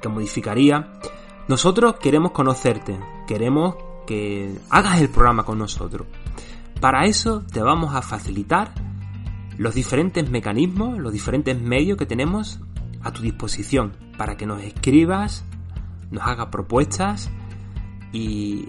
¿Que 0.00 0.08
modificaría? 0.08 0.92
Nosotros 1.48 1.96
queremos 1.96 2.30
conocerte, 2.30 2.96
queremos 3.26 3.74
que 4.06 4.56
hagas 4.70 5.00
el 5.00 5.08
programa 5.08 5.42
con 5.42 5.58
nosotros. 5.58 6.06
Para 6.80 7.04
eso 7.06 7.42
te 7.52 7.60
vamos 7.60 7.92
a 7.92 8.02
facilitar 8.02 8.72
los 9.58 9.74
diferentes 9.74 10.30
mecanismos, 10.30 10.96
los 10.96 11.12
diferentes 11.12 11.60
medios 11.60 11.98
que 11.98 12.06
tenemos 12.06 12.60
a 13.02 13.12
tu 13.12 13.22
disposición 13.22 13.96
para 14.16 14.36
que 14.36 14.46
nos 14.46 14.62
escribas, 14.62 15.44
nos 16.12 16.22
hagas 16.22 16.46
propuestas 16.52 17.32
y 18.12 18.68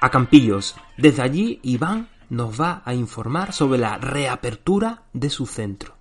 a 0.00 0.10
Campillos. 0.10 0.74
Desde 0.96 1.22
allí 1.22 1.60
Iván 1.62 2.08
nos 2.30 2.60
va 2.60 2.82
a 2.84 2.94
informar 2.94 3.52
sobre 3.52 3.78
la 3.78 3.98
reapertura 3.98 5.02
de 5.12 5.30
su 5.30 5.46
centro. 5.46 5.94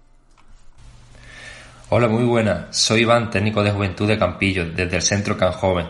Hola, 1.89 2.07
muy 2.07 2.23
buenas. 2.23 2.77
Soy 2.77 3.01
Iván, 3.01 3.31
técnico 3.31 3.63
de 3.63 3.71
juventud 3.71 4.07
de 4.07 4.19
Campillos, 4.19 4.75
desde 4.75 4.95
el 4.95 5.01
centro 5.01 5.35
Can 5.35 5.51
Joven. 5.51 5.87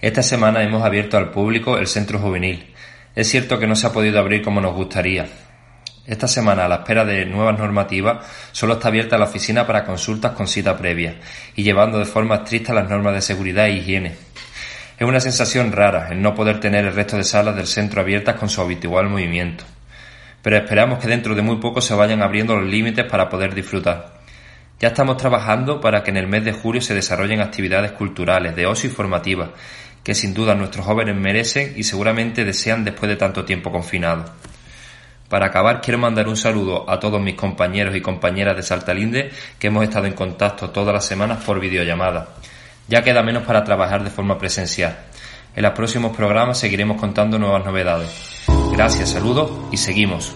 Esta 0.00 0.22
semana 0.22 0.62
hemos 0.62 0.84
abierto 0.84 1.16
al 1.16 1.30
público 1.30 1.76
el 1.76 1.88
centro 1.88 2.20
juvenil. 2.20 2.72
Es 3.16 3.28
cierto 3.28 3.58
que 3.58 3.66
no 3.66 3.74
se 3.74 3.88
ha 3.88 3.92
podido 3.92 4.20
abrir 4.20 4.42
como 4.42 4.60
nos 4.60 4.74
gustaría. 4.74 5.28
Esta 6.06 6.28
semana, 6.28 6.64
a 6.64 6.68
la 6.68 6.76
espera 6.76 7.04
de 7.04 7.26
nuevas 7.26 7.58
normativas, 7.58 8.24
solo 8.52 8.74
está 8.74 8.88
abierta 8.88 9.18
la 9.18 9.24
oficina 9.24 9.66
para 9.66 9.84
consultas 9.84 10.32
con 10.32 10.46
cita 10.46 10.76
previa 10.76 11.20
y 11.56 11.64
llevando 11.64 11.98
de 11.98 12.04
forma 12.04 12.36
estricta 12.36 12.72
las 12.72 12.88
normas 12.88 13.14
de 13.14 13.20
seguridad 13.20 13.66
e 13.66 13.72
higiene. 13.72 14.14
Es 14.98 15.06
una 15.06 15.20
sensación 15.20 15.72
rara 15.72 16.08
el 16.10 16.22
no 16.22 16.34
poder 16.34 16.60
tener 16.60 16.84
el 16.84 16.94
resto 16.94 17.16
de 17.16 17.24
salas 17.24 17.56
del 17.56 17.66
centro 17.66 18.00
abiertas 18.00 18.36
con 18.36 18.48
su 18.48 18.60
habitual 18.60 19.08
movimiento. 19.08 19.64
Pero 20.42 20.56
esperamos 20.56 20.98
que 20.98 21.08
dentro 21.08 21.34
de 21.34 21.42
muy 21.42 21.56
poco 21.56 21.80
se 21.80 21.94
vayan 21.94 22.22
abriendo 22.22 22.56
los 22.56 22.68
límites 22.68 23.04
para 23.04 23.28
poder 23.28 23.54
disfrutar. 23.54 24.20
Ya 24.80 24.88
estamos 24.88 25.18
trabajando 25.18 25.80
para 25.80 26.02
que 26.02 26.10
en 26.10 26.16
el 26.16 26.26
mes 26.26 26.44
de 26.44 26.52
julio 26.52 26.80
se 26.80 26.94
desarrollen 26.94 27.40
actividades 27.40 27.92
culturales, 27.92 28.56
de 28.56 28.66
ocio 28.66 28.88
y 28.88 28.92
formativas, 28.92 29.50
que 30.02 30.14
sin 30.14 30.32
duda 30.32 30.54
nuestros 30.54 30.86
jóvenes 30.86 31.14
merecen 31.16 31.74
y 31.76 31.82
seguramente 31.82 32.46
desean 32.46 32.84
después 32.84 33.10
de 33.10 33.16
tanto 33.16 33.44
tiempo 33.44 33.70
confinados. 33.70 34.30
Para 35.28 35.46
acabar, 35.46 35.80
quiero 35.80 35.98
mandar 35.98 36.26
un 36.28 36.36
saludo 36.36 36.88
a 36.90 36.98
todos 36.98 37.20
mis 37.20 37.34
compañeros 37.34 37.94
y 37.94 38.00
compañeras 38.00 38.56
de 38.56 38.62
Saltalinde 38.62 39.30
que 39.58 39.66
hemos 39.66 39.84
estado 39.84 40.06
en 40.06 40.14
contacto 40.14 40.70
todas 40.70 40.94
las 40.94 41.04
semanas 41.04 41.44
por 41.44 41.60
videollamada. 41.60 42.30
Ya 42.88 43.02
queda 43.02 43.22
menos 43.22 43.44
para 43.44 43.62
trabajar 43.62 44.02
de 44.02 44.10
forma 44.10 44.38
presencial. 44.38 45.09
En 45.60 45.64
los 45.64 45.74
próximos 45.74 46.16
programas 46.16 46.58
seguiremos 46.58 46.98
contando 46.98 47.38
nuevas 47.38 47.62
novedades. 47.62 48.08
Gracias, 48.72 49.10
saludos 49.10 49.50
y 49.70 49.76
seguimos. 49.76 50.34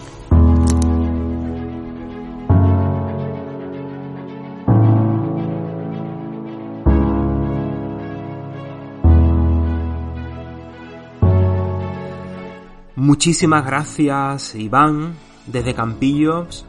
Muchísimas 12.95 13.65
gracias, 13.65 14.53
Iván, 14.53 15.15
desde 15.47 15.73
Campillos. 15.73 16.67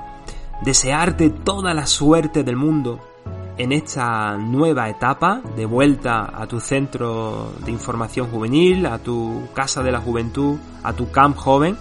Desearte 0.62 1.28
toda 1.28 1.74
la 1.74 1.84
suerte 1.84 2.42
del 2.42 2.56
mundo 2.56 3.15
en 3.58 3.72
esta 3.72 4.36
nueva 4.36 4.88
etapa 4.88 5.40
de 5.56 5.64
vuelta 5.64 6.30
a 6.34 6.46
tu 6.46 6.60
centro 6.60 7.52
de 7.64 7.70
información 7.72 8.28
juvenil, 8.28 8.86
a 8.86 8.98
tu 8.98 9.48
casa 9.54 9.82
de 9.82 9.92
la 9.92 10.00
juventud, 10.00 10.58
a 10.82 10.92
tu 10.92 11.10
camp 11.10 11.36
joven. 11.36 11.76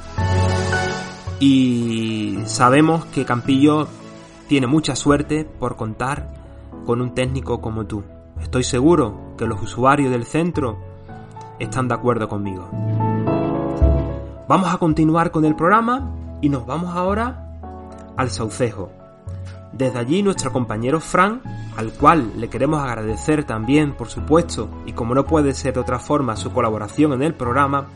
Y 1.39 2.37
sabemos 2.45 3.05
que 3.05 3.25
Campillo 3.25 3.87
tiene 4.47 4.67
mucha 4.67 4.95
suerte 4.95 5.43
por 5.43 5.75
contar 5.75 6.33
con 6.85 7.01
un 7.01 7.13
técnico 7.13 7.59
como 7.59 7.85
tú. 7.85 8.03
Estoy 8.41 8.63
seguro 8.63 9.33
que 9.37 9.45
los 9.45 9.61
usuarios 9.61 10.11
del 10.11 10.25
centro 10.25 10.77
están 11.59 11.87
de 11.87 11.93
acuerdo 11.93 12.29
conmigo. 12.29 12.69
Vamos 14.47 14.73
a 14.73 14.77
continuar 14.77 15.31
con 15.31 15.43
el 15.43 15.55
programa 15.55 16.11
y 16.41 16.49
nos 16.49 16.65
vamos 16.65 16.95
ahora 16.95 17.57
al 18.15 18.29
Saucejo. 18.29 18.91
Desde 19.75 19.99
allí 19.99 20.23
nuestro 20.23 20.53
compañero 20.53 21.01
Fran, 21.01 21.41
al 21.75 21.91
cual 21.91 22.31
le 22.37 22.49
queremos 22.49 22.81
agradecer 22.81 23.43
también, 23.43 23.93
por 23.93 24.07
supuesto, 24.07 24.69
y 24.85 24.93
como 24.93 25.13
no 25.13 25.25
puede 25.25 25.53
ser 25.53 25.73
de 25.73 25.81
otra 25.81 25.99
forma, 25.99 26.37
su 26.37 26.53
colaboración 26.53 27.11
en 27.11 27.21
el 27.21 27.33
programa, 27.33 27.87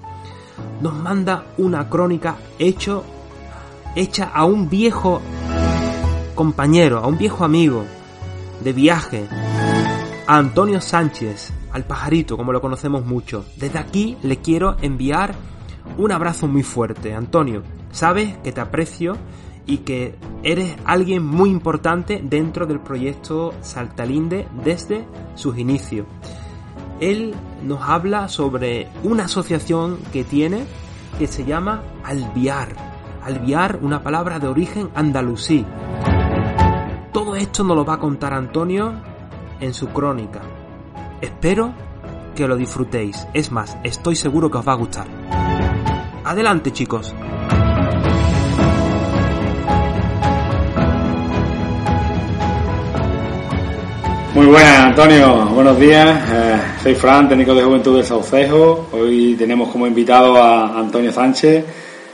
nos 0.81 0.93
manda 0.93 1.45
una 1.57 1.89
crónica 1.89 2.35
hecho, 2.59 3.05
hecha 3.95 4.29
a 4.33 4.43
un 4.43 4.69
viejo 4.69 5.21
compañero, 6.35 6.97
a 6.99 7.07
un 7.07 7.17
viejo 7.17 7.45
amigo 7.45 7.85
de 8.61 8.73
viaje, 8.73 9.27
a 10.27 10.37
Antonio 10.37 10.81
Sánchez, 10.81 11.53
al 11.71 11.85
pajarito, 11.85 12.35
como 12.35 12.51
lo 12.51 12.59
conocemos 12.59 13.05
mucho. 13.05 13.45
Desde 13.55 13.79
aquí 13.79 14.17
le 14.21 14.39
quiero 14.39 14.75
enviar 14.81 15.33
un 15.97 16.11
abrazo 16.11 16.47
muy 16.47 16.63
fuerte. 16.63 17.13
Antonio, 17.13 17.63
sabes 17.91 18.37
que 18.39 18.51
te 18.51 18.59
aprecio 18.59 19.15
y 19.65 19.77
que 19.79 20.15
eres 20.43 20.75
alguien 20.85 21.25
muy 21.25 21.49
importante 21.49 22.21
dentro 22.23 22.65
del 22.65 22.79
proyecto 22.79 23.53
Saltalinde 23.61 24.47
desde 24.63 25.05
sus 25.35 25.57
inicios. 25.57 26.05
Él 26.99 27.33
nos 27.63 27.81
habla 27.81 28.27
sobre 28.27 28.87
una 29.03 29.25
asociación 29.25 29.99
que 30.11 30.23
tiene 30.23 30.65
que 31.17 31.27
se 31.27 31.45
llama 31.45 31.83
Alviar. 32.03 32.75
Alviar, 33.23 33.79
una 33.81 34.01
palabra 34.01 34.39
de 34.39 34.47
origen 34.47 34.89
andalusí. 34.95 35.65
Todo 37.13 37.35
esto 37.35 37.63
nos 37.63 37.75
lo 37.75 37.85
va 37.85 37.95
a 37.95 37.99
contar 37.99 38.33
Antonio 38.33 38.93
en 39.59 39.73
su 39.73 39.87
crónica. 39.89 40.41
Espero 41.21 41.73
que 42.35 42.47
lo 42.47 42.55
disfrutéis. 42.55 43.27
Es 43.33 43.51
más, 43.51 43.77
estoy 43.83 44.15
seguro 44.15 44.49
que 44.49 44.57
os 44.57 44.67
va 44.67 44.73
a 44.73 44.77
gustar. 44.77 45.07
Adelante 46.23 46.71
chicos. 46.71 47.13
Muy 54.39 54.47
buenas, 54.47 54.77
Antonio. 54.85 55.47
Buenos 55.47 55.77
días. 55.77 56.17
Eh, 56.31 56.61
soy 56.81 56.95
Fran, 56.95 57.27
técnico 57.27 57.53
de 57.53 57.61
Juventud 57.61 57.97
del 57.97 58.05
Saucejo. 58.05 58.87
Hoy 58.93 59.35
tenemos 59.37 59.67
como 59.67 59.85
invitado 59.85 60.41
a 60.41 60.79
Antonio 60.79 61.11
Sánchez, 61.11 61.65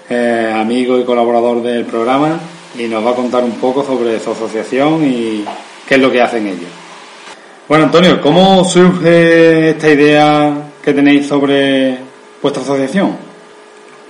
eh, 0.09 0.51
amigo 0.59 0.97
y 0.97 1.05
colaborador 1.05 1.61
del 1.61 1.85
programa, 1.85 2.39
y 2.79 2.87
nos 2.87 3.05
va 3.05 3.11
a 3.11 3.13
contar 3.13 3.43
un 3.43 3.51
poco 3.51 3.83
sobre 3.83 4.19
su 4.19 4.31
asociación 4.31 5.05
y 5.05 5.45
qué 5.87 5.95
es 5.95 6.01
lo 6.01 6.11
que 6.11 6.19
hacen 6.19 6.47
ellos. 6.47 6.71
Bueno, 7.69 7.83
Antonio, 7.83 8.19
¿cómo 8.19 8.65
surge 8.65 9.69
esta 9.69 9.87
idea 9.87 10.51
que 10.83 10.93
tenéis 10.93 11.27
sobre 11.27 11.95
vuestra 12.41 12.63
asociación? 12.63 13.09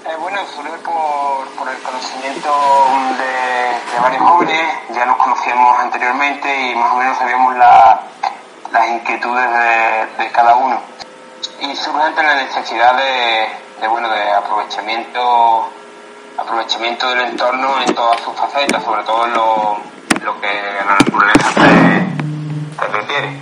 Eh, 0.05 0.15
bueno, 0.21 0.37
surge 0.55 0.71
por, 0.85 1.45
por 1.57 1.67
el 1.67 1.81
conocimiento 1.83 2.49
varios 4.05 4.21
jóvenes, 4.21 4.61
ya 4.93 5.03
nos 5.07 5.17
conocíamos 5.17 5.79
anteriormente 5.79 6.69
y 6.69 6.75
más 6.75 6.93
o 6.93 6.97
menos 6.97 7.17
sabíamos 7.17 7.55
las 7.57 8.87
inquietudes 8.89 9.49
de, 10.19 10.31
cada 10.31 10.55
uno. 10.57 10.79
Y 11.61 11.75
surge 11.75 12.21
la 12.21 12.35
necesidad 12.35 12.95
de, 12.97 13.87
bueno, 13.87 14.07
de 14.09 14.31
aprovechamiento, 14.31 15.71
aprovechamiento 16.37 17.09
del 17.09 17.21
entorno 17.21 17.81
en 17.81 17.95
todas 17.95 18.21
sus 18.21 18.35
facetas, 18.35 18.83
sobre 18.83 19.01
todo 19.05 19.25
en 19.25 19.33
lo, 19.33 19.77
lo 20.23 20.39
que 20.39 20.53
la 20.85 20.97
naturaleza 20.99 21.49
se 22.79 22.87
refiere 22.87 23.41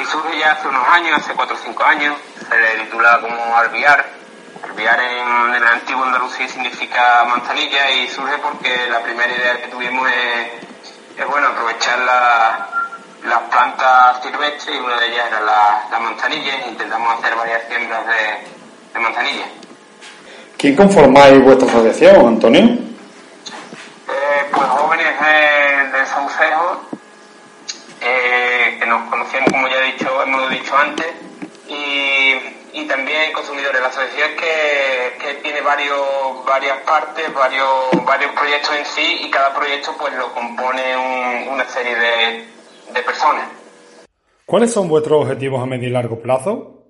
y 0.00 0.04
surge 0.06 0.38
ya 0.40 0.52
hace 0.52 0.66
unos 0.66 0.88
años, 0.88 1.18
hace 1.18 1.34
4 1.34 1.54
o 1.54 1.58
5 1.58 1.84
años, 1.84 2.16
se 2.48 2.56
le 2.56 2.84
titula 2.84 3.20
como 3.20 3.56
alviar. 3.56 4.13
Alviar 4.64 4.98
en, 5.00 5.54
el 5.54 5.66
antiguo 5.66 6.04
Andalucía 6.04 6.48
significa 6.48 7.24
manzanilla 7.28 7.90
y 7.90 8.08
surge 8.08 8.38
porque 8.38 8.86
la 8.90 9.02
primera 9.02 9.32
idea 9.32 9.60
que 9.60 9.68
tuvimos 9.68 10.08
es, 10.08 11.26
bueno, 11.28 11.48
aprovechar 11.48 11.98
las 11.98 13.40
plantas 13.50 14.22
silvestres 14.22 14.76
y 14.76 14.78
una 14.78 14.96
de 15.00 15.06
ellas 15.08 15.26
era 15.28 15.40
la, 15.40 15.84
la 15.90 15.98
manzanilla 16.00 16.54
e 16.64 16.68
intentamos 16.68 17.18
hacer 17.18 17.36
varias 17.36 17.68
siembras 17.68 18.06
de, 18.06 18.94
de 18.94 19.00
manzanilla. 19.00 19.46
¿Quién 20.56 20.76
conformáis 20.76 21.42
vuestra 21.42 21.68
asociación, 21.68 22.26
Antonio? 22.26 22.62
Eh, 22.62 24.46
pues 24.50 24.66
jóvenes 24.66 25.20
de, 25.20 25.98
de 25.98 26.06
Saucejo 26.06 26.80
eh, 28.00 28.76
que 28.80 28.86
nos 28.86 29.10
conocemos, 29.10 29.50
como 29.50 29.68
ya 29.68 29.76
he 29.76 29.92
dicho, 29.92 30.22
hemos 30.22 30.50
dicho 30.50 30.76
antes, 30.76 31.06
y, 31.68 32.53
y 32.74 32.86
también 32.86 33.32
consumidores. 33.32 33.80
La 33.80 33.88
asociación 33.88 34.30
que, 34.36 35.16
que 35.18 35.34
tiene 35.42 35.60
varios, 35.62 36.44
varias 36.44 36.78
partes, 36.80 37.32
varios, 37.32 38.04
varios 38.04 38.32
proyectos 38.32 38.76
en 38.76 38.84
sí, 38.84 39.20
y 39.22 39.30
cada 39.30 39.54
proyecto 39.54 39.94
pues 39.98 40.12
lo 40.14 40.32
compone 40.32 41.46
una 41.48 41.66
serie 41.68 41.94
de, 41.94 42.48
de 42.92 43.02
personas. 43.02 43.48
¿Cuáles 44.44 44.72
son 44.72 44.88
vuestros 44.88 45.22
objetivos 45.22 45.62
a 45.62 45.66
medio 45.66 45.88
y 45.88 45.92
largo 45.92 46.20
plazo? 46.20 46.82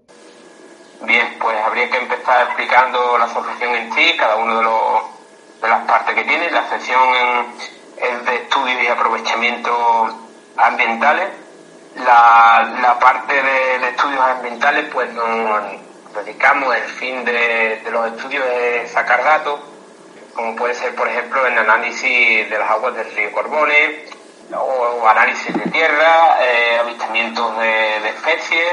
Bien, 1.03 1.37
pues 1.39 1.57
habría 1.65 1.91
que 1.91 1.99
empezar 1.99 2.47
explicando 2.47 3.19
la 3.19 3.27
asociación 3.27 3.75
en 3.75 3.93
sí, 3.93 4.17
cada 4.17 4.37
uno 4.37 4.57
de, 4.57 4.63
los, 4.65 5.03
de 5.61 5.69
las 5.69 5.87
partes 5.87 6.15
que 6.15 6.25
tiene. 6.25 6.51
La 6.51 6.61
asociación 6.61 7.01
es 7.99 8.27
de 8.27 8.35
estudio 8.37 8.83
y 8.83 8.87
aprovechamiento 8.87 9.71
ambientales. 10.57 11.29
La, 11.97 12.77
la 12.83 12.99
parte 12.99 13.33
de, 13.33 13.89
estudios 13.89 14.21
ambientales, 14.21 14.87
pues 14.93 15.13
nos 15.13 15.63
dedicamos, 16.15 16.75
el 16.75 16.83
fin 16.83 17.25
de, 17.25 17.83
los 17.91 18.09
estudios 18.09 18.45
es 18.47 18.91
sacar 18.91 19.23
datos, 19.23 19.61
como 20.35 20.57
puede 20.57 20.75
ser, 20.75 20.95
por 20.95 21.09
ejemplo, 21.09 21.47
el 21.47 21.57
análisis 21.57 22.51
de 22.51 22.59
las 22.59 22.71
aguas 22.71 22.95
del 22.95 23.15
río 23.15 23.33
Corbones, 23.33 24.11
o, 24.53 25.07
análisis 25.07 25.55
de 25.57 25.71
tierra, 25.71 26.39
eh, 26.43 26.79
avistamientos 26.81 27.59
de, 27.59 28.09
especies. 28.09 28.73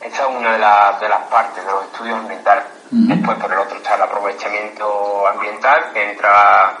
Esa 0.00 0.22
es 0.22 0.28
una 0.28 0.52
de, 0.52 0.58
de 0.58 1.08
las 1.08 1.22
partes 1.30 1.64
de 1.64 1.70
los 1.70 1.84
estudios 1.84 2.18
ambientales. 2.18 2.64
Después, 2.90 3.38
por 3.38 3.52
el 3.52 3.58
otro, 3.58 3.76
está 3.76 3.96
el 3.96 4.02
aprovechamiento 4.02 5.26
ambiental, 5.26 5.90
que 5.92 6.10
entra 6.10 6.78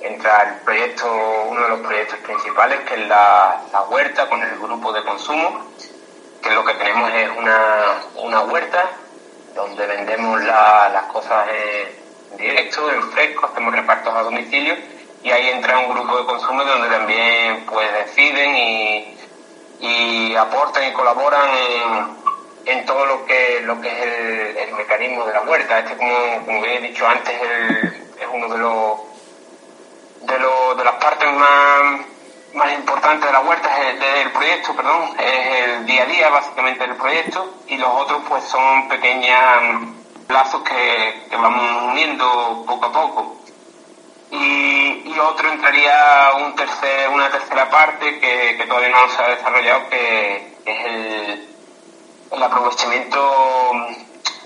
entra 0.00 0.42
el 0.42 0.54
proyecto, 0.64 1.06
uno 1.48 1.62
de 1.62 1.68
los 1.68 1.80
proyectos 1.80 2.18
principales, 2.20 2.80
que 2.80 2.94
es 2.94 3.08
la, 3.08 3.62
huerta 3.88 4.28
con 4.28 4.42
el 4.42 4.58
grupo 4.58 4.92
de 4.92 5.02
consumo, 5.02 5.66
que 6.42 6.50
lo 6.50 6.64
que 6.64 6.74
tenemos 6.74 7.10
es 7.14 7.30
una, 7.36 8.40
huerta 8.42 8.90
donde 9.54 9.86
vendemos 9.86 10.42
las 10.42 11.04
cosas 11.04 11.48
en 12.30 12.36
directo, 12.36 12.90
en 12.90 13.02
fresco, 13.10 13.46
hacemos 13.46 13.74
repartos 13.74 14.14
a 14.14 14.22
domicilio 14.22 14.76
y 15.22 15.30
ahí 15.30 15.48
entra 15.48 15.78
un 15.78 15.92
grupo 15.92 16.18
de 16.18 16.26
consumo 16.26 16.62
donde 16.64 16.88
también 16.88 17.66
pues 17.66 17.92
deciden 17.92 18.56
y, 19.80 20.36
aportan 20.36 20.88
y 20.88 20.92
colaboran 20.92 21.50
en, 22.64 22.86
todo 22.86 23.04
lo 23.06 23.24
que 23.26 23.60
lo 23.62 23.80
que 23.80 23.88
es 23.88 24.68
el, 24.68 24.74
mecanismo 24.74 25.24
de 25.26 25.32
la 25.32 25.40
huerta. 25.42 25.80
Este, 25.80 25.96
como, 25.96 26.14
como 26.46 26.62
bien 26.62 26.84
he 26.84 26.88
dicho 26.88 27.06
antes, 27.06 27.34
es 28.20 28.26
uno 28.32 28.48
de 28.48 28.58
los 28.58 29.07
de, 30.22 30.38
lo, 30.38 30.74
de 30.74 30.84
las 30.84 30.94
partes 30.94 31.32
más, 31.32 32.00
más 32.54 32.72
importantes 32.72 33.26
de 33.26 33.32
la 33.32 33.40
huerta, 33.40 33.68
del 33.78 34.30
proyecto, 34.32 34.74
perdón, 34.74 35.10
es 35.18 35.64
el 35.64 35.86
día 35.86 36.02
a 36.02 36.06
día 36.06 36.28
básicamente 36.30 36.86
del 36.86 36.96
proyecto 36.96 37.54
y 37.66 37.76
los 37.76 37.88
otros 37.88 38.22
pues 38.28 38.44
son 38.44 38.88
pequeños 38.88 39.36
lazos 40.28 40.62
que, 40.62 41.26
que 41.30 41.36
vamos 41.36 41.92
uniendo 41.92 42.64
poco 42.66 42.86
a 42.86 42.92
poco. 42.92 43.36
Y, 44.30 45.02
y, 45.06 45.18
otro 45.18 45.50
entraría 45.50 46.32
un 46.36 46.54
tercer, 46.54 47.08
una 47.08 47.30
tercera 47.30 47.70
parte 47.70 48.20
que, 48.20 48.56
que 48.58 48.66
todavía 48.66 48.90
no 48.90 49.08
se 49.08 49.22
ha 49.22 49.28
desarrollado, 49.28 49.88
que, 49.88 50.58
es 50.66 50.84
el, 50.84 51.48
el 52.32 52.42
aprovechamiento 52.42 53.72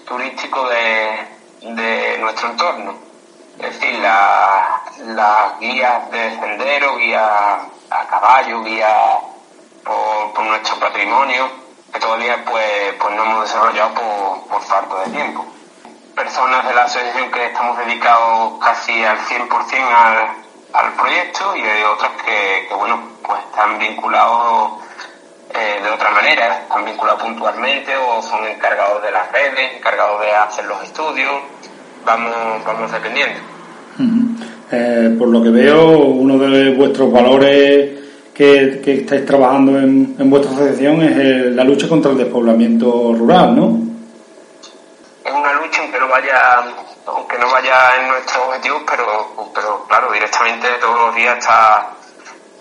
turístico 0.06 0.68
de, 0.68 1.26
de 1.62 2.18
nuestro 2.18 2.50
entorno 2.50 3.11
es 3.58 3.80
decir, 3.80 3.98
las 4.00 5.58
guías 5.60 6.10
de 6.10 6.30
sendero, 6.36 6.96
guías 6.96 7.30
a 7.90 8.06
caballo, 8.06 8.62
guías 8.62 9.18
por, 9.84 10.44
nuestro 10.44 10.78
patrimonio, 10.78 11.48
que 11.92 12.00
todavía 12.00 12.44
pues, 12.44 12.94
pues 13.00 13.14
no 13.14 13.24
hemos 13.24 13.42
desarrollado 13.42 13.94
por, 14.48 14.62
falta 14.62 15.04
de 15.04 15.10
tiempo. 15.10 15.44
Personas 16.14 16.66
de 16.66 16.74
la 16.74 16.84
asociación 16.84 17.30
que 17.30 17.46
estamos 17.46 17.78
dedicados 17.78 18.58
casi 18.60 19.04
al 19.04 19.18
100% 19.18 19.94
al, 19.94 20.28
al 20.72 20.92
proyecto 20.94 21.56
y 21.56 21.62
hay 21.62 21.82
otras 21.84 22.12
que, 22.24 22.68
bueno, 22.76 23.00
pues 23.22 23.40
están 23.44 23.78
vinculados 23.78 24.82
eh, 25.54 25.80
de 25.82 25.90
otra 25.90 26.10
manera, 26.10 26.60
están 26.62 26.84
vinculados 26.84 27.22
puntualmente 27.22 27.96
o 27.96 28.22
son 28.22 28.46
encargados 28.46 29.02
de 29.02 29.10
las 29.10 29.30
redes, 29.32 29.76
encargados 29.76 30.20
de 30.20 30.34
hacer 30.34 30.64
los 30.64 30.82
estudios, 30.82 31.42
vamos, 32.04 32.64
vamos 32.64 32.92
dependiendo. 32.92 33.40
Eh, 34.70 35.14
por 35.18 35.28
lo 35.28 35.42
que 35.42 35.50
veo, 35.50 35.98
uno 35.98 36.38
de 36.38 36.74
vuestros 36.74 37.12
valores 37.12 37.90
que, 38.34 38.80
estáis 38.84 39.26
trabajando 39.26 39.78
en, 39.78 40.30
vuestra 40.30 40.52
asociación 40.52 41.02
es 41.02 41.54
la 41.54 41.64
lucha 41.64 41.88
contra 41.88 42.12
el 42.12 42.18
despoblamiento 42.18 43.14
rural, 43.16 43.54
¿no? 43.54 43.92
noche, 45.62 45.80
aunque 45.80 45.98
no 45.98 46.08
vaya, 46.08 46.64
aunque 47.06 47.38
no 47.38 47.50
vaya 47.50 47.96
en 48.00 48.08
nuestros 48.08 48.46
objetivos, 48.46 48.82
pero, 48.88 49.50
pero 49.54 49.84
claro, 49.86 50.12
directamente 50.12 50.68
todos 50.80 50.98
los 51.06 51.14
días 51.14 51.38
está, 51.38 51.90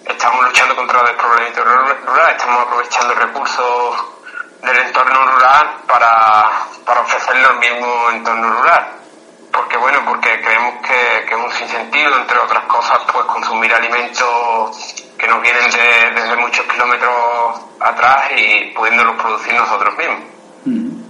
estamos 0.06 0.46
luchando 0.46 0.76
contra 0.76 1.00
el 1.00 1.08
despoblamiento 1.08 1.64
rural, 1.64 2.32
estamos 2.32 2.62
aprovechando 2.62 3.14
recursos 3.16 3.96
del 4.62 4.78
entorno 4.78 5.26
rural 5.34 5.68
para, 5.88 6.50
para 6.86 7.02
ofrecerle 7.02 7.48
el 7.48 7.60
mismo 7.60 8.12
entorno 8.14 8.54
rural. 8.60 9.01
Porque 9.52 9.78
bueno, 9.78 10.00
porque 10.06 10.30
creemos 10.42 10.76
que, 10.82 11.26
que 11.28 11.34
es 11.34 11.40
un 11.40 11.52
sinsentido, 11.52 12.16
entre 12.18 12.38
otras 12.38 12.64
cosas, 12.66 13.00
pues 13.12 13.26
consumir 13.26 13.74
alimentos 13.74 14.96
que 15.18 15.28
nos 15.28 15.42
vienen 15.42 15.70
de, 15.70 16.22
desde 16.22 16.36
muchos 16.38 16.66
kilómetros 16.66 17.14
atrás 17.80 18.32
y 18.36 18.72
pudiéndolos 18.74 19.16
producir 19.22 19.54
nosotros 19.54 19.96
mismos. 19.98 20.20
Mm. 20.66 21.02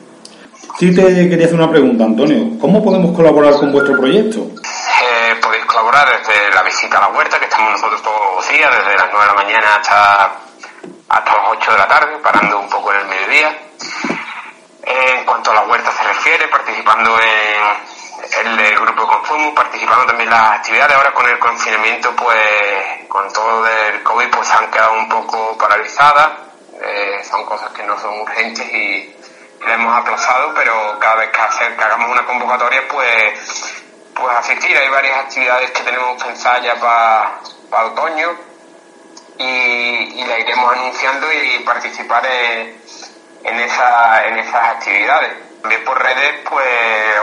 Sí 0.77 0.95
te 0.95 1.29
quería 1.29 1.45
hacer 1.45 1.59
una 1.59 1.69
pregunta, 1.69 2.05
Antonio. 2.05 2.57
¿Cómo 2.59 2.83
podemos 2.83 3.15
colaborar 3.15 3.53
con 3.55 3.71
vuestro 3.71 3.97
proyecto? 3.97 4.39
Eh, 4.39 5.35
podéis 5.41 5.65
colaborar 5.65 6.07
desde 6.09 6.53
la 6.53 6.63
visita 6.63 6.97
a 6.97 7.01
la 7.01 7.17
huerta, 7.17 7.39
que 7.39 7.45
estamos 7.45 7.71
nosotros 7.71 8.01
todos 8.01 8.35
los 8.35 8.49
días, 8.49 8.69
desde 8.71 8.97
las 8.97 9.07
9 9.11 9.19
de 9.19 9.27
la 9.27 9.33
mañana 9.33 9.75
hasta, 9.75 10.25
hasta 11.09 11.37
las 11.37 11.45
8 11.51 11.71
de 11.71 11.77
la 11.77 11.87
tarde, 11.87 12.17
parando 12.23 12.59
un 12.59 12.69
poco 12.69 12.93
en 12.93 12.99
el 12.99 13.07
mediodía. 13.07 13.49
Eh, 14.83 15.19
en 15.19 15.25
cuanto 15.25 15.51
a 15.51 15.55
la 15.55 15.63
huerta 15.63 15.91
se 15.91 16.03
refiere, 16.03 16.47
participando 16.47 17.11
en, 17.19 17.90
en 18.39 18.59
el 18.59 18.79
grupo 18.79 19.07
consumo, 19.07 19.53
participando 19.53 20.05
también 20.05 20.29
en 20.29 20.35
las 20.35 20.51
actividades. 20.59 20.95
Ahora 20.95 21.13
con 21.13 21.27
el 21.27 21.39
confinamiento, 21.39 22.15
pues 22.15 23.07
con 23.07 23.31
todo 23.33 23.67
el 23.67 24.03
COVID, 24.03 24.29
pues 24.29 24.49
han 24.51 24.71
quedado 24.71 24.93
un 24.93 25.09
poco 25.09 25.57
paralizadas. 25.57 26.29
Eh, 26.81 27.23
son 27.29 27.45
cosas 27.45 27.71
que 27.71 27.83
no 27.83 27.99
son 27.99 28.21
urgentes 28.21 28.67
y, 28.73 29.15
la 29.65 29.75
hemos 29.75 29.95
aplazado, 29.95 30.55
pero 30.55 30.97
cada 30.99 31.17
vez 31.17 31.29
que, 31.29 31.39
hacer, 31.39 31.79
hagamos 31.79 32.09
una 32.09 32.25
convocatoria, 32.25 32.81
pues, 32.87 33.83
pues 34.15 34.35
asistir. 34.37 34.75
Hay 34.75 34.89
varias 34.89 35.19
actividades 35.19 35.69
que 35.69 35.83
tenemos 35.83 36.23
pensadas 36.23 36.63
ya 36.63 36.75
para 36.79 37.85
otoño 37.85 38.29
y, 39.37 40.19
y 40.19 40.25
la 40.25 40.39
iremos 40.39 40.73
anunciando 40.73 41.31
y 41.31 41.59
participar 41.59 42.25
en, 42.25 42.81
en, 43.43 43.59
esa, 43.59 44.25
en 44.25 44.39
esas 44.39 44.63
actividades. 44.63 45.50
También 45.61 45.83
por 45.85 46.01
redes, 46.01 46.41
pues 46.49 46.67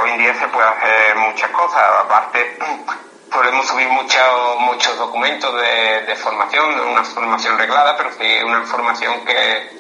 hoy 0.03 0.11
en 0.11 0.19
día 0.19 0.35
se 0.39 0.49
puede 0.49 0.69
hacer 0.69 1.17
muchas 1.17 1.51
cosas. 1.51 1.83
Aparte, 2.05 2.59
podemos 3.33 3.67
subir 3.67 3.89
muchos 3.89 4.61
muchos 4.61 4.97
documentos 4.97 5.55
de, 5.61 6.03
de 6.03 6.17
formación, 6.17 6.81
una 6.81 7.05
formación 7.05 7.59
reglada, 7.59 7.97
pero 7.97 8.11
sí 8.13 8.43
una 8.45 8.59
información 8.59 9.25
que, 9.25 9.71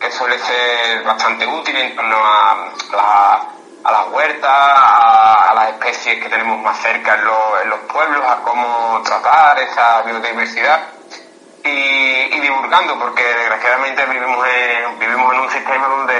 que 0.00 0.10
suele 0.10 0.38
ser 0.38 1.02
bastante 1.04 1.46
útil 1.46 1.76
en 1.76 1.94
torno 1.96 2.16
a, 2.16 2.72
a 3.84 3.92
las 3.92 4.08
huertas, 4.08 4.50
a, 4.50 5.50
a, 5.50 5.54
las 5.54 5.68
especies 5.70 6.22
que 6.22 6.28
tenemos 6.28 6.60
más 6.60 6.78
cerca 6.80 7.14
en, 7.14 7.24
lo, 7.24 7.60
en 7.62 7.70
los 7.70 7.80
pueblos, 7.80 8.22
a 8.24 8.36
cómo 8.42 9.02
tratar 9.04 9.58
esa 9.60 10.02
biodiversidad 10.02 10.80
y, 11.64 11.68
y, 11.68 12.40
divulgando, 12.40 12.98
porque 12.98 13.22
desgraciadamente 13.22 14.04
vivimos 14.06 14.46
en, 14.46 14.98
vivimos 14.98 15.34
en 15.34 15.40
un 15.40 15.50
sistema 15.50 15.86
donde, 15.88 16.18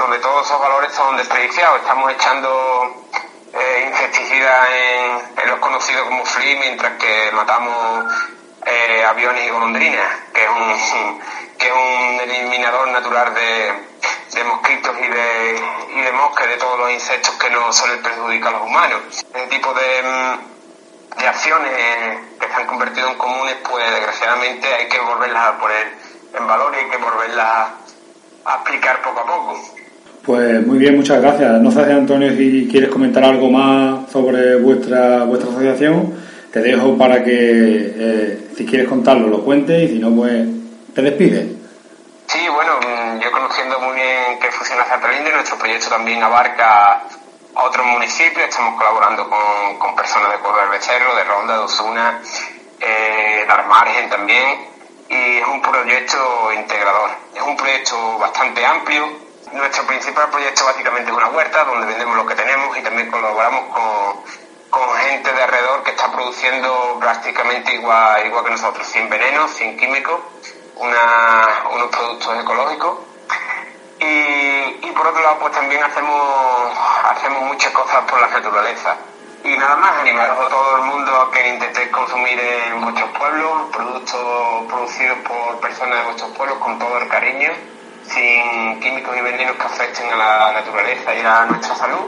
donde 0.00 0.18
todos 0.18 0.46
esos 0.46 0.58
valores 0.58 0.92
son 0.94 1.14
desperdiciados. 1.18 1.80
Estamos 1.80 2.10
echando 2.12 3.04
eh, 3.52 3.84
insecticidas 3.86 4.68
en, 4.70 5.48
los 5.48 5.58
conocidos 5.58 6.06
como 6.06 6.24
FLI, 6.24 6.56
mientras 6.56 6.92
que 6.98 7.30
matamos 7.32 8.06
eh, 8.64 9.04
aviones 9.04 9.44
y 9.44 9.50
golondrinas, 9.50 10.08
que 10.32 10.42
es 10.42 10.50
un, 10.50 11.20
que 11.58 11.66
es 11.66 11.72
un 11.72 12.20
eliminador 12.20 12.88
natural 12.88 13.34
de, 13.34 13.90
mosquitos 14.44 14.96
y 14.98 15.06
de, 15.06 15.62
y 15.96 16.00
de 16.00 16.12
moscas, 16.12 16.48
de 16.48 16.56
todos 16.56 16.78
los 16.78 16.90
insectos 16.92 17.34
que 17.34 17.50
no 17.50 17.70
suelen 17.70 18.02
perjudicar 18.02 18.54
a 18.54 18.58
los 18.58 18.66
humanos. 18.66 19.02
Ese 19.34 19.46
tipo 19.48 19.74
de, 19.74 20.38
de 21.18 21.28
acciones 21.28 22.20
que 22.40 22.46
se 22.48 22.54
han 22.54 22.66
convertido 22.66 23.08
en 23.08 23.18
comunes, 23.18 23.56
pues 23.68 23.90
desgraciadamente 23.90 24.72
hay 24.74 24.88
que 24.88 24.98
volverlas 24.98 25.46
a 25.46 25.58
poner 25.58 25.94
en 26.32 26.46
valor 26.46 26.74
y 26.74 26.78
hay 26.78 26.90
que 26.90 26.96
volverlas 26.96 27.68
a 28.46 28.54
explicar 28.54 29.02
poco 29.02 29.20
a 29.20 29.26
poco. 29.26 29.79
Pues 30.24 30.66
muy 30.66 30.78
bien, 30.78 30.96
muchas 30.96 31.20
gracias. 31.20 31.60
No 31.60 31.70
sé, 31.70 31.80
Antonio, 31.80 32.30
si 32.36 32.68
quieres 32.70 32.90
comentar 32.90 33.24
algo 33.24 33.50
más 33.50 34.10
sobre 34.10 34.56
vuestra 34.56 35.24
vuestra 35.24 35.50
asociación. 35.50 36.14
Te 36.52 36.60
dejo 36.60 36.98
para 36.98 37.22
que, 37.22 37.30
eh, 37.32 38.48
si 38.56 38.66
quieres 38.66 38.88
contarlo, 38.88 39.28
lo 39.28 39.44
cuentes 39.44 39.84
y 39.84 39.94
si 39.94 39.98
no, 39.98 40.10
pues 40.10 40.46
te 40.94 41.02
despides. 41.02 41.46
Sí, 42.26 42.40
bueno, 42.52 42.72
yo 43.20 43.30
conociendo 43.30 43.78
muy 43.80 43.94
bien 43.94 44.38
que 44.40 44.50
funciona 44.50 44.84
Zapelinde, 44.84 45.32
nuestro 45.32 45.58
proyecto 45.58 45.88
también 45.88 46.22
abarca 46.22 47.02
otros 47.54 47.86
municipios, 47.86 48.48
estamos 48.48 48.76
colaborando 48.76 49.28
con, 49.28 49.78
con 49.78 49.96
personas 49.96 50.32
de 50.32 50.38
Pueblo 50.38 50.60
del 50.60 50.70
Becerro, 50.70 51.14
de 51.16 51.24
Ronda, 51.24 51.54
de 51.54 51.60
Osuna, 51.60 52.20
eh, 52.80 53.44
de 53.46 53.52
Armargen 53.52 54.10
también, 54.10 54.58
y 55.08 55.38
es 55.38 55.46
un 55.46 55.60
proyecto 55.60 56.52
integrador. 56.52 57.10
Es 57.34 57.42
un 57.42 57.56
proyecto 57.56 58.18
bastante 58.18 58.64
amplio. 58.64 59.29
Nuestro 59.52 59.84
principal 59.84 60.30
proyecto 60.30 60.64
básicamente 60.64 61.10
es 61.10 61.16
una 61.16 61.28
huerta 61.28 61.64
donde 61.64 61.86
vendemos 61.86 62.16
lo 62.16 62.24
que 62.24 62.36
tenemos 62.36 62.76
y 62.78 62.82
también 62.82 63.10
colaboramos 63.10 63.64
con, 63.74 64.22
con 64.70 64.96
gente 64.98 65.32
de 65.32 65.42
alrededor 65.42 65.82
que 65.82 65.90
está 65.90 66.10
produciendo 66.12 66.98
prácticamente 67.00 67.74
igual, 67.74 68.24
igual 68.26 68.44
que 68.44 68.50
nosotros, 68.52 68.86
sin 68.86 69.08
veneno, 69.10 69.48
sin 69.48 69.76
químicos, 69.76 70.20
unos 70.76 71.90
productos 71.90 72.38
ecológicos. 72.38 72.98
Y, 73.98 74.86
y 74.86 74.92
por 74.96 75.08
otro 75.08 75.20
lado, 75.20 75.38
pues 75.40 75.52
también 75.52 75.82
hacemos, 75.82 76.72
hacemos 77.10 77.42
muchas 77.42 77.72
cosas 77.72 78.04
por 78.08 78.20
la 78.20 78.28
naturaleza. 78.28 78.96
Y 79.42 79.56
nada 79.56 79.76
más, 79.76 79.98
animaros 79.98 80.46
a 80.46 80.48
todo 80.48 80.76
el 80.76 80.82
mundo 80.82 81.22
a 81.22 81.30
que 81.32 81.48
intentéis 81.48 81.88
consumir 81.88 82.38
en 82.38 82.80
vuestros 82.82 83.10
pueblos 83.18 83.70
productos 83.72 84.66
producidos 84.68 85.18
por 85.26 85.58
personas 85.60 85.98
de 85.98 86.04
vuestros 86.04 86.30
pueblos 86.36 86.58
con 86.58 86.78
todo 86.78 86.98
el 86.98 87.08
cariño, 87.08 87.50
sin 88.14 88.80
químicos 88.80 89.16
y 89.16 89.20
venenos 89.20 89.56
que 89.56 89.62
afecten 89.62 90.12
a 90.12 90.16
la 90.16 90.52
naturaleza 90.52 91.14
y 91.14 91.20
a 91.20 91.46
nuestra 91.46 91.74
salud. 91.74 92.06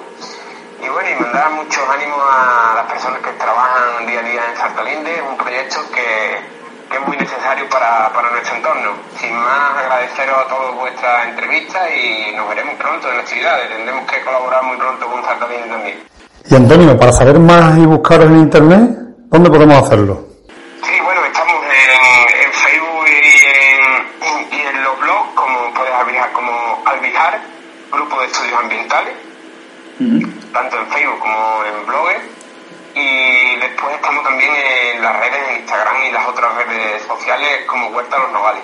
Y 0.82 0.88
bueno, 0.88 1.08
y 1.10 1.22
mandar 1.22 1.50
muchos 1.52 1.82
ánimos 1.88 2.18
a 2.18 2.74
las 2.76 2.86
personas 2.86 3.20
que 3.22 3.30
trabajan 3.32 4.06
día 4.06 4.20
a 4.20 4.22
día 4.22 4.42
en 4.50 4.56
Saltalinde, 4.56 5.14
es 5.14 5.22
un 5.22 5.36
proyecto 5.36 5.78
que, 5.94 6.90
que 6.90 6.96
es 6.96 7.06
muy 7.06 7.16
necesario 7.16 7.68
para, 7.68 8.12
para, 8.12 8.30
nuestro 8.30 8.56
entorno. 8.56 8.90
Sin 9.20 9.32
más, 9.34 9.78
agradeceros 9.78 10.38
a 10.38 10.48
todos 10.48 10.74
vuestras 10.74 11.28
entrevistas 11.28 11.82
y 11.94 12.34
nos 12.34 12.48
veremos 12.48 12.74
pronto 12.74 13.12
en 13.12 13.20
actividades. 13.20 13.68
Tendremos 13.68 14.10
que 14.10 14.20
colaborar 14.22 14.64
muy 14.64 14.76
pronto 14.76 15.06
con 15.06 15.24
Saltalinde 15.24 15.68
también. 15.68 16.12
Y 16.50 16.54
Antonio, 16.56 16.98
para 16.98 17.12
saber 17.12 17.38
más 17.38 17.78
y 17.78 17.86
buscaros 17.86 18.26
en 18.26 18.38
internet, 18.38 18.80
¿dónde 19.30 19.50
podemos 19.50 19.86
hacerlo? 19.86 20.24
Sí, 20.82 21.00
bueno, 21.02 21.24
estamos 21.24 21.62
en, 21.62 22.44
en 22.44 22.52
Facebook 22.52 23.06
y 23.06 23.12
en, 23.46 24.58
y 24.58 24.66
en, 24.66 24.82
los 24.82 24.98
blogs, 24.98 25.30
como 25.34 25.51
como 26.28 26.82
Alvijar, 26.84 27.40
Grupo 27.90 28.20
de 28.20 28.26
Estudios 28.26 28.58
Ambientales, 28.60 29.14
uh 30.00 30.04
-huh. 30.04 30.52
tanto 30.52 30.78
en 30.78 30.86
Facebook 30.88 31.18
como 31.18 31.64
en 31.64 31.86
blogs. 31.86 32.42
Y 32.94 33.56
después 33.60 33.94
estamos 33.94 34.22
también 34.22 34.50
en 34.94 35.02
las 35.02 35.18
redes, 35.18 35.40
en 35.48 35.60
Instagram 35.60 35.96
y 36.08 36.12
las 36.12 36.28
otras 36.28 36.54
redes 36.56 37.02
sociales 37.02 37.64
como 37.66 37.88
Huerta 37.88 38.18
Los 38.18 38.32
Nogales. 38.32 38.62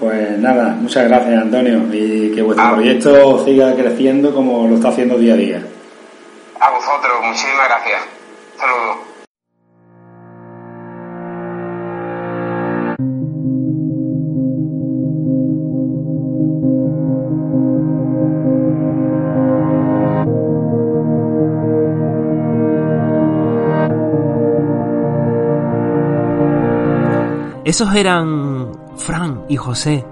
Pues 0.00 0.38
nada, 0.38 0.74
muchas 0.80 1.06
gracias 1.08 1.42
Antonio 1.42 1.82
y 1.92 2.34
que 2.34 2.40
vuestro 2.42 2.66
ah. 2.66 2.72
proyecto 2.72 3.44
siga 3.44 3.74
creciendo 3.74 4.34
como 4.34 4.66
lo 4.66 4.76
está 4.76 4.88
haciendo 4.88 5.18
día 5.18 5.34
a 5.34 5.36
día. 5.36 5.62
A 6.58 6.70
vosotros, 6.70 7.12
muchísimas 7.22 7.68
gracias. 7.68 8.00
Saludos. 8.58 9.09
Esos 27.70 27.94
eran 27.94 28.72
Fran 28.96 29.44
y 29.48 29.56
José 29.56 30.04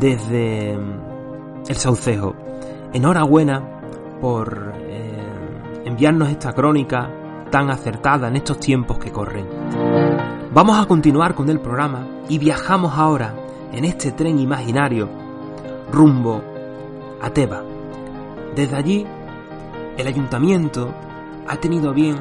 desde 0.00 0.72
el 0.72 1.76
Saucejo. 1.76 2.34
Enhorabuena 2.94 3.62
por 4.22 4.72
eh, 4.78 5.82
enviarnos 5.84 6.30
esta 6.30 6.54
crónica 6.54 7.10
tan 7.50 7.68
acertada 7.68 8.28
en 8.28 8.36
estos 8.36 8.58
tiempos 8.58 8.96
que 8.96 9.12
corren. 9.12 9.46
Vamos 10.54 10.80
a 10.80 10.86
continuar 10.86 11.34
con 11.34 11.50
el 11.50 11.60
programa 11.60 12.06
y 12.30 12.38
viajamos 12.38 12.96
ahora 12.96 13.34
en 13.70 13.84
este 13.84 14.12
tren 14.12 14.38
imaginario 14.38 15.10
rumbo 15.92 16.42
a 17.20 17.28
Teba. 17.28 17.62
Desde 18.56 18.76
allí, 18.76 19.06
el 19.98 20.06
ayuntamiento 20.06 20.88
ha 21.46 21.56
tenido 21.56 21.92
bien 21.92 22.16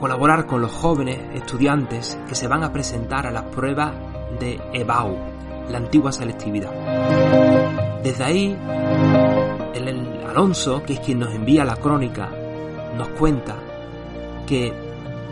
colaborar 0.00 0.46
con 0.46 0.62
los 0.62 0.72
jóvenes 0.72 1.18
estudiantes 1.34 2.18
que 2.26 2.34
se 2.34 2.48
van 2.48 2.64
a 2.64 2.72
presentar 2.72 3.26
a 3.26 3.30
las 3.30 3.44
pruebas 3.44 3.92
de 4.40 4.58
EBAU, 4.72 5.16
la 5.68 5.76
antigua 5.76 6.10
selectividad. 6.10 6.72
Desde 8.02 8.24
ahí, 8.24 8.58
el 9.74 10.24
Alonso, 10.26 10.82
que 10.82 10.94
es 10.94 11.00
quien 11.00 11.18
nos 11.18 11.34
envía 11.34 11.64
la 11.64 11.76
crónica, 11.76 12.30
nos 12.96 13.08
cuenta 13.08 13.56
que 14.46 14.72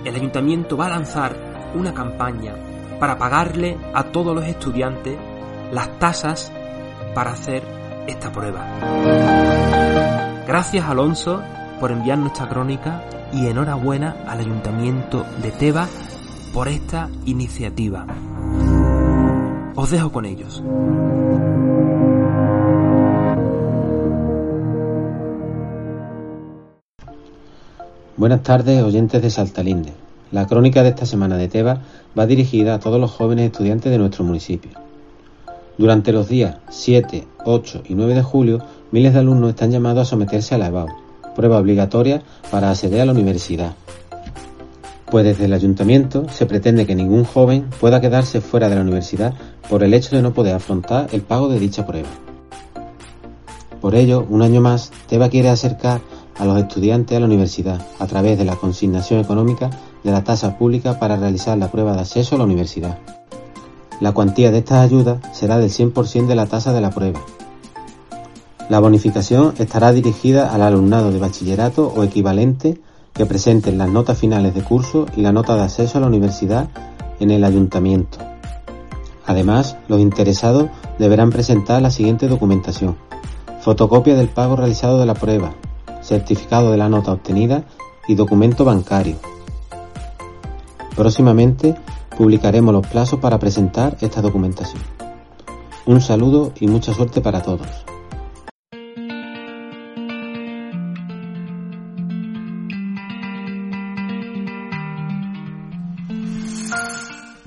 el 0.05 0.15
ayuntamiento 0.15 0.77
va 0.77 0.87
a 0.87 0.91
lanzar 0.91 1.35
una 1.75 1.95
campaña 1.95 2.55
para 3.01 3.17
pagarle 3.17 3.79
a 3.95 4.05
todos 4.05 4.35
los 4.35 4.45
estudiantes 4.45 5.17
las 5.73 5.99
tasas 5.99 6.53
para 7.15 7.33
hacer 7.33 7.63
esta 8.07 8.31
prueba. 8.31 8.67
Gracias 10.47 10.85
Alonso 10.85 11.43
por 11.81 11.91
enviar 11.91 12.19
nuestra 12.19 12.49
crónica 12.49 13.03
y 13.33 13.47
enhorabuena 13.47 14.17
al 14.27 14.41
ayuntamiento 14.41 15.25
de 15.43 15.51
Teba 15.51 15.89
por 16.53 16.69
esta 16.69 17.09
iniciativa. 17.25 18.07
Os 19.75 19.91
dejo 19.91 20.11
con 20.11 20.25
ellos. 20.25 20.63
Buenas 28.17 28.43
tardes, 28.43 28.83
oyentes 28.83 29.23
de 29.23 29.31
Saltalinde. 29.31 29.93
La 30.33 30.47
crónica 30.47 30.83
de 30.83 30.89
esta 30.89 31.07
semana 31.07 31.37
de 31.37 31.47
Teba 31.47 31.83
va 32.19 32.27
dirigida 32.27 32.75
a 32.75 32.81
todos 32.81 33.01
los 33.01 33.13
jóvenes 33.13 33.47
estudiantes 33.47 33.93
de 33.93 33.99
nuestro 33.99 34.25
municipio. 34.25 34.73
Durante 35.79 36.13
los 36.13 36.29
días 36.29 36.57
7, 36.69 37.29
8 37.45 37.83
y 37.89 37.95
9 37.95 38.15
de 38.15 38.23
julio, 38.23 38.59
miles 38.91 39.13
de 39.13 39.21
alumnos 39.21 39.51
están 39.51 39.71
llamados 39.71 40.09
a 40.09 40.11
someterse 40.11 40.57
a 40.57 40.59
la 40.59 40.67
EBAU, 40.67 40.89
prueba 41.39 41.59
obligatoria 41.59 42.21
para 42.51 42.71
acceder 42.71 43.01
a 43.01 43.07
la 43.07 43.13
universidad. 43.13 43.75
Pues 45.09 45.25
desde 45.25 45.45
el 45.45 45.53
ayuntamiento 45.53 46.29
se 46.31 46.47
pretende 46.47 46.85
que 46.85 46.97
ningún 46.97 47.25
joven 47.25 47.71
pueda 47.81 48.01
quedarse 48.01 48.41
fuera 48.41 48.69
de 48.69 48.75
la 48.75 48.83
universidad 48.83 49.35
por 49.71 49.85
el 49.85 49.95
hecho 49.95 50.17
de 50.17 50.23
no 50.23 50.35
poder 50.35 50.57
afrontar 50.57 51.07
el 51.13 51.23
pago 51.23 51.49
de 51.49 51.61
dicha 51.61 51.87
prueba. 51.87 52.09
Por 53.81 53.95
ello, 53.95 54.27
un 54.29 54.43
año 54.43 54.61
más, 54.61 54.91
Teba 55.07 55.29
quiere 55.29 55.49
acercar 55.49 56.01
a 56.37 56.45
los 56.45 56.59
estudiantes 56.59 57.17
a 57.17 57.21
la 57.21 57.27
universidad 57.27 57.81
a 58.01 58.07
través 58.09 58.37
de 58.37 58.45
la 58.45 58.57
consignación 58.57 59.21
económica 59.21 59.71
de 60.03 60.11
la 60.11 60.25
tasa 60.25 60.59
pública 60.59 60.99
para 60.99 61.17
realizar 61.17 61.57
la 61.57 61.71
prueba 61.71 61.95
de 61.95 62.01
acceso 62.01 62.35
a 62.35 62.39
la 62.39 62.45
universidad. 62.45 62.99
La 64.01 64.11
cuantía 64.11 64.51
de 64.51 64.59
estas 64.59 64.85
ayudas 64.85 65.19
será 65.33 65.59
del 65.59 65.71
100% 65.71 66.27
de 66.27 66.35
la 66.35 66.47
tasa 66.47 66.73
de 66.73 66.81
la 66.81 66.91
prueba. 66.91 67.21
La 68.69 68.81
bonificación 68.81 69.55
estará 69.59 69.93
dirigida 69.93 70.53
al 70.53 70.61
alumnado 70.61 71.11
de 71.11 71.19
bachillerato 71.19 71.91
o 71.95 72.03
equivalente 72.05 72.79
que 73.15 73.25
presenten 73.25 73.79
las 73.79 73.89
notas 73.89 74.19
finales 74.19 74.55
de 74.55 74.63
curso 74.63 75.07
y 75.17 75.23
la 75.23 75.33
nota 75.33 75.57
de 75.57 75.63
acceso 75.63 75.97
a 75.97 76.03
la 76.03 76.07
universidad 76.07 76.69
en 77.19 77.31
el 77.31 77.45
ayuntamiento. 77.45 78.19
Además, 79.25 79.77
los 79.89 80.01
interesados 80.01 80.69
deberán 80.99 81.31
presentar 81.31 81.81
la 81.81 81.91
siguiente 81.91 82.29
documentación. 82.29 82.97
Fotocopia 83.61 84.15
del 84.15 84.29
pago 84.29 84.55
realizado 84.55 85.01
de 85.01 85.07
la 85.07 85.15
prueba, 85.15 85.55
certificado 86.03 86.71
de 86.71 86.77
la 86.77 86.91
nota 86.91 87.13
obtenida 87.13 87.65
y 88.07 88.15
documento 88.17 88.67
bancario. 88.67 89.17
Próximamente 90.95 91.75
publicaremos 92.17 92.75
los 92.75 92.87
plazos 92.87 93.19
para 93.19 93.39
presentar 93.39 93.97
esta 94.01 94.21
documentación. 94.21 94.83
Un 95.87 96.03
saludo 96.03 96.53
y 96.61 96.67
mucha 96.67 96.93
suerte 96.93 97.23
para 97.23 97.43
todos. 97.43 97.67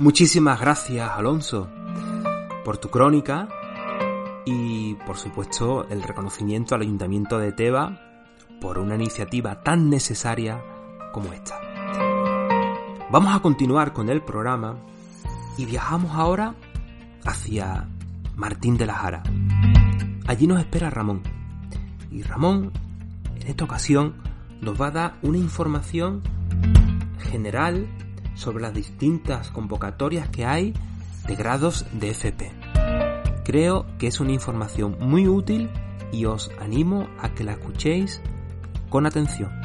Muchísimas 0.02 0.60
gracias, 0.60 1.12
Alonso, 1.12 1.70
por 2.66 2.80
tu 2.80 2.90
crónica 2.90 3.48
y, 4.46 4.96
por 5.06 5.16
supuesto, 5.16 5.88
el 5.90 6.02
reconocimiento 6.02 6.74
al 6.74 6.82
Ayuntamiento 6.82 7.38
de 7.38 7.52
Teba 7.52 8.02
por 8.60 8.80
una 8.80 8.96
iniciativa 8.96 9.62
tan 9.62 9.92
necesaria 9.92 10.60
como 11.14 11.32
esta. 11.34 11.54
Vamos 13.12 13.36
a 13.36 13.42
continuar 13.42 13.94
con 13.94 14.10
el 14.10 14.24
programa 14.24 14.80
y 15.56 15.66
viajamos 15.66 16.16
ahora 16.16 16.56
hacia 17.24 17.88
Martín 18.36 18.78
de 18.78 18.88
la 18.88 18.96
Jara. 18.96 19.22
Allí 20.26 20.48
nos 20.48 20.62
espera 20.62 20.90
Ramón. 20.90 21.22
Y 22.10 22.24
Ramón, 22.24 22.72
en 23.40 23.48
esta 23.48 23.66
ocasión, 23.66 24.16
nos 24.62 24.82
va 24.82 24.88
a 24.88 24.92
dar 24.92 25.18
una 25.22 25.38
información 25.38 26.24
general 27.20 27.88
sobre 28.42 28.64
las 28.64 28.74
distintas 28.74 29.52
convocatorias 29.52 30.28
que 30.30 30.46
hay 30.46 30.74
de 31.28 31.36
grados 31.36 31.86
de 31.94 32.10
FP. 32.10 32.52
Creo 33.46 33.86
que 34.00 34.08
es 34.08 34.20
una 34.20 34.32
información 34.32 34.98
muy 35.00 35.28
útil 35.28 35.70
y 36.12 36.26
os 36.26 36.52
animo 36.60 37.08
a 37.20 37.30
que 37.30 37.44
la 37.44 37.54
escuchéis 37.54 38.20
con 38.90 39.06
atención. 39.06 39.61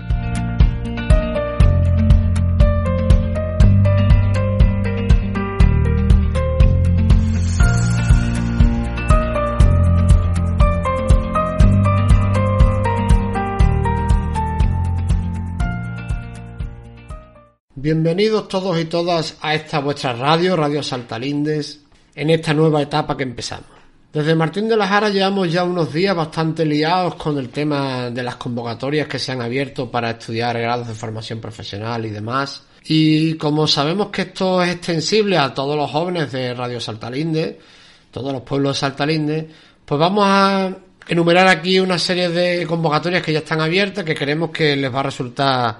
Bienvenidos 17.86 18.48
todos 18.48 18.80
y 18.80 18.86
todas 18.86 19.36
a 19.40 19.54
esta 19.54 19.78
vuestra 19.78 20.12
radio, 20.12 20.56
Radio 20.56 20.82
Saltalindes, 20.82 21.84
en 22.16 22.30
esta 22.30 22.52
nueva 22.52 22.82
etapa 22.82 23.16
que 23.16 23.22
empezamos. 23.22 23.70
Desde 24.12 24.34
Martín 24.34 24.68
de 24.68 24.76
la 24.76 24.88
Jara 24.88 25.08
llevamos 25.08 25.52
ya 25.52 25.62
unos 25.62 25.92
días 25.92 26.16
bastante 26.16 26.66
liados 26.66 27.14
con 27.14 27.38
el 27.38 27.48
tema 27.50 28.10
de 28.10 28.24
las 28.24 28.34
convocatorias 28.34 29.06
que 29.06 29.20
se 29.20 29.30
han 29.30 29.40
abierto 29.40 29.88
para 29.88 30.10
estudiar 30.10 30.58
grados 30.58 30.88
de 30.88 30.94
formación 30.94 31.40
profesional 31.40 32.04
y 32.04 32.10
demás. 32.10 32.64
Y 32.86 33.34
como 33.34 33.68
sabemos 33.68 34.08
que 34.08 34.22
esto 34.22 34.60
es 34.64 34.74
extensible 34.74 35.38
a 35.38 35.54
todos 35.54 35.76
los 35.76 35.88
jóvenes 35.88 36.32
de 36.32 36.54
Radio 36.54 36.80
Saltalinde, 36.80 37.60
todos 38.10 38.32
los 38.32 38.42
pueblos 38.42 38.74
de 38.74 38.80
Saltalinde, 38.80 39.48
pues 39.84 40.00
vamos 40.00 40.24
a 40.26 40.76
enumerar 41.06 41.46
aquí 41.46 41.78
una 41.78 42.00
serie 42.00 42.30
de 42.30 42.66
convocatorias 42.66 43.22
que 43.22 43.32
ya 43.32 43.38
están 43.38 43.60
abiertas, 43.60 44.04
que 44.04 44.16
creemos 44.16 44.50
que 44.50 44.74
les 44.74 44.92
va 44.92 44.98
a 44.98 45.04
resultar 45.04 45.78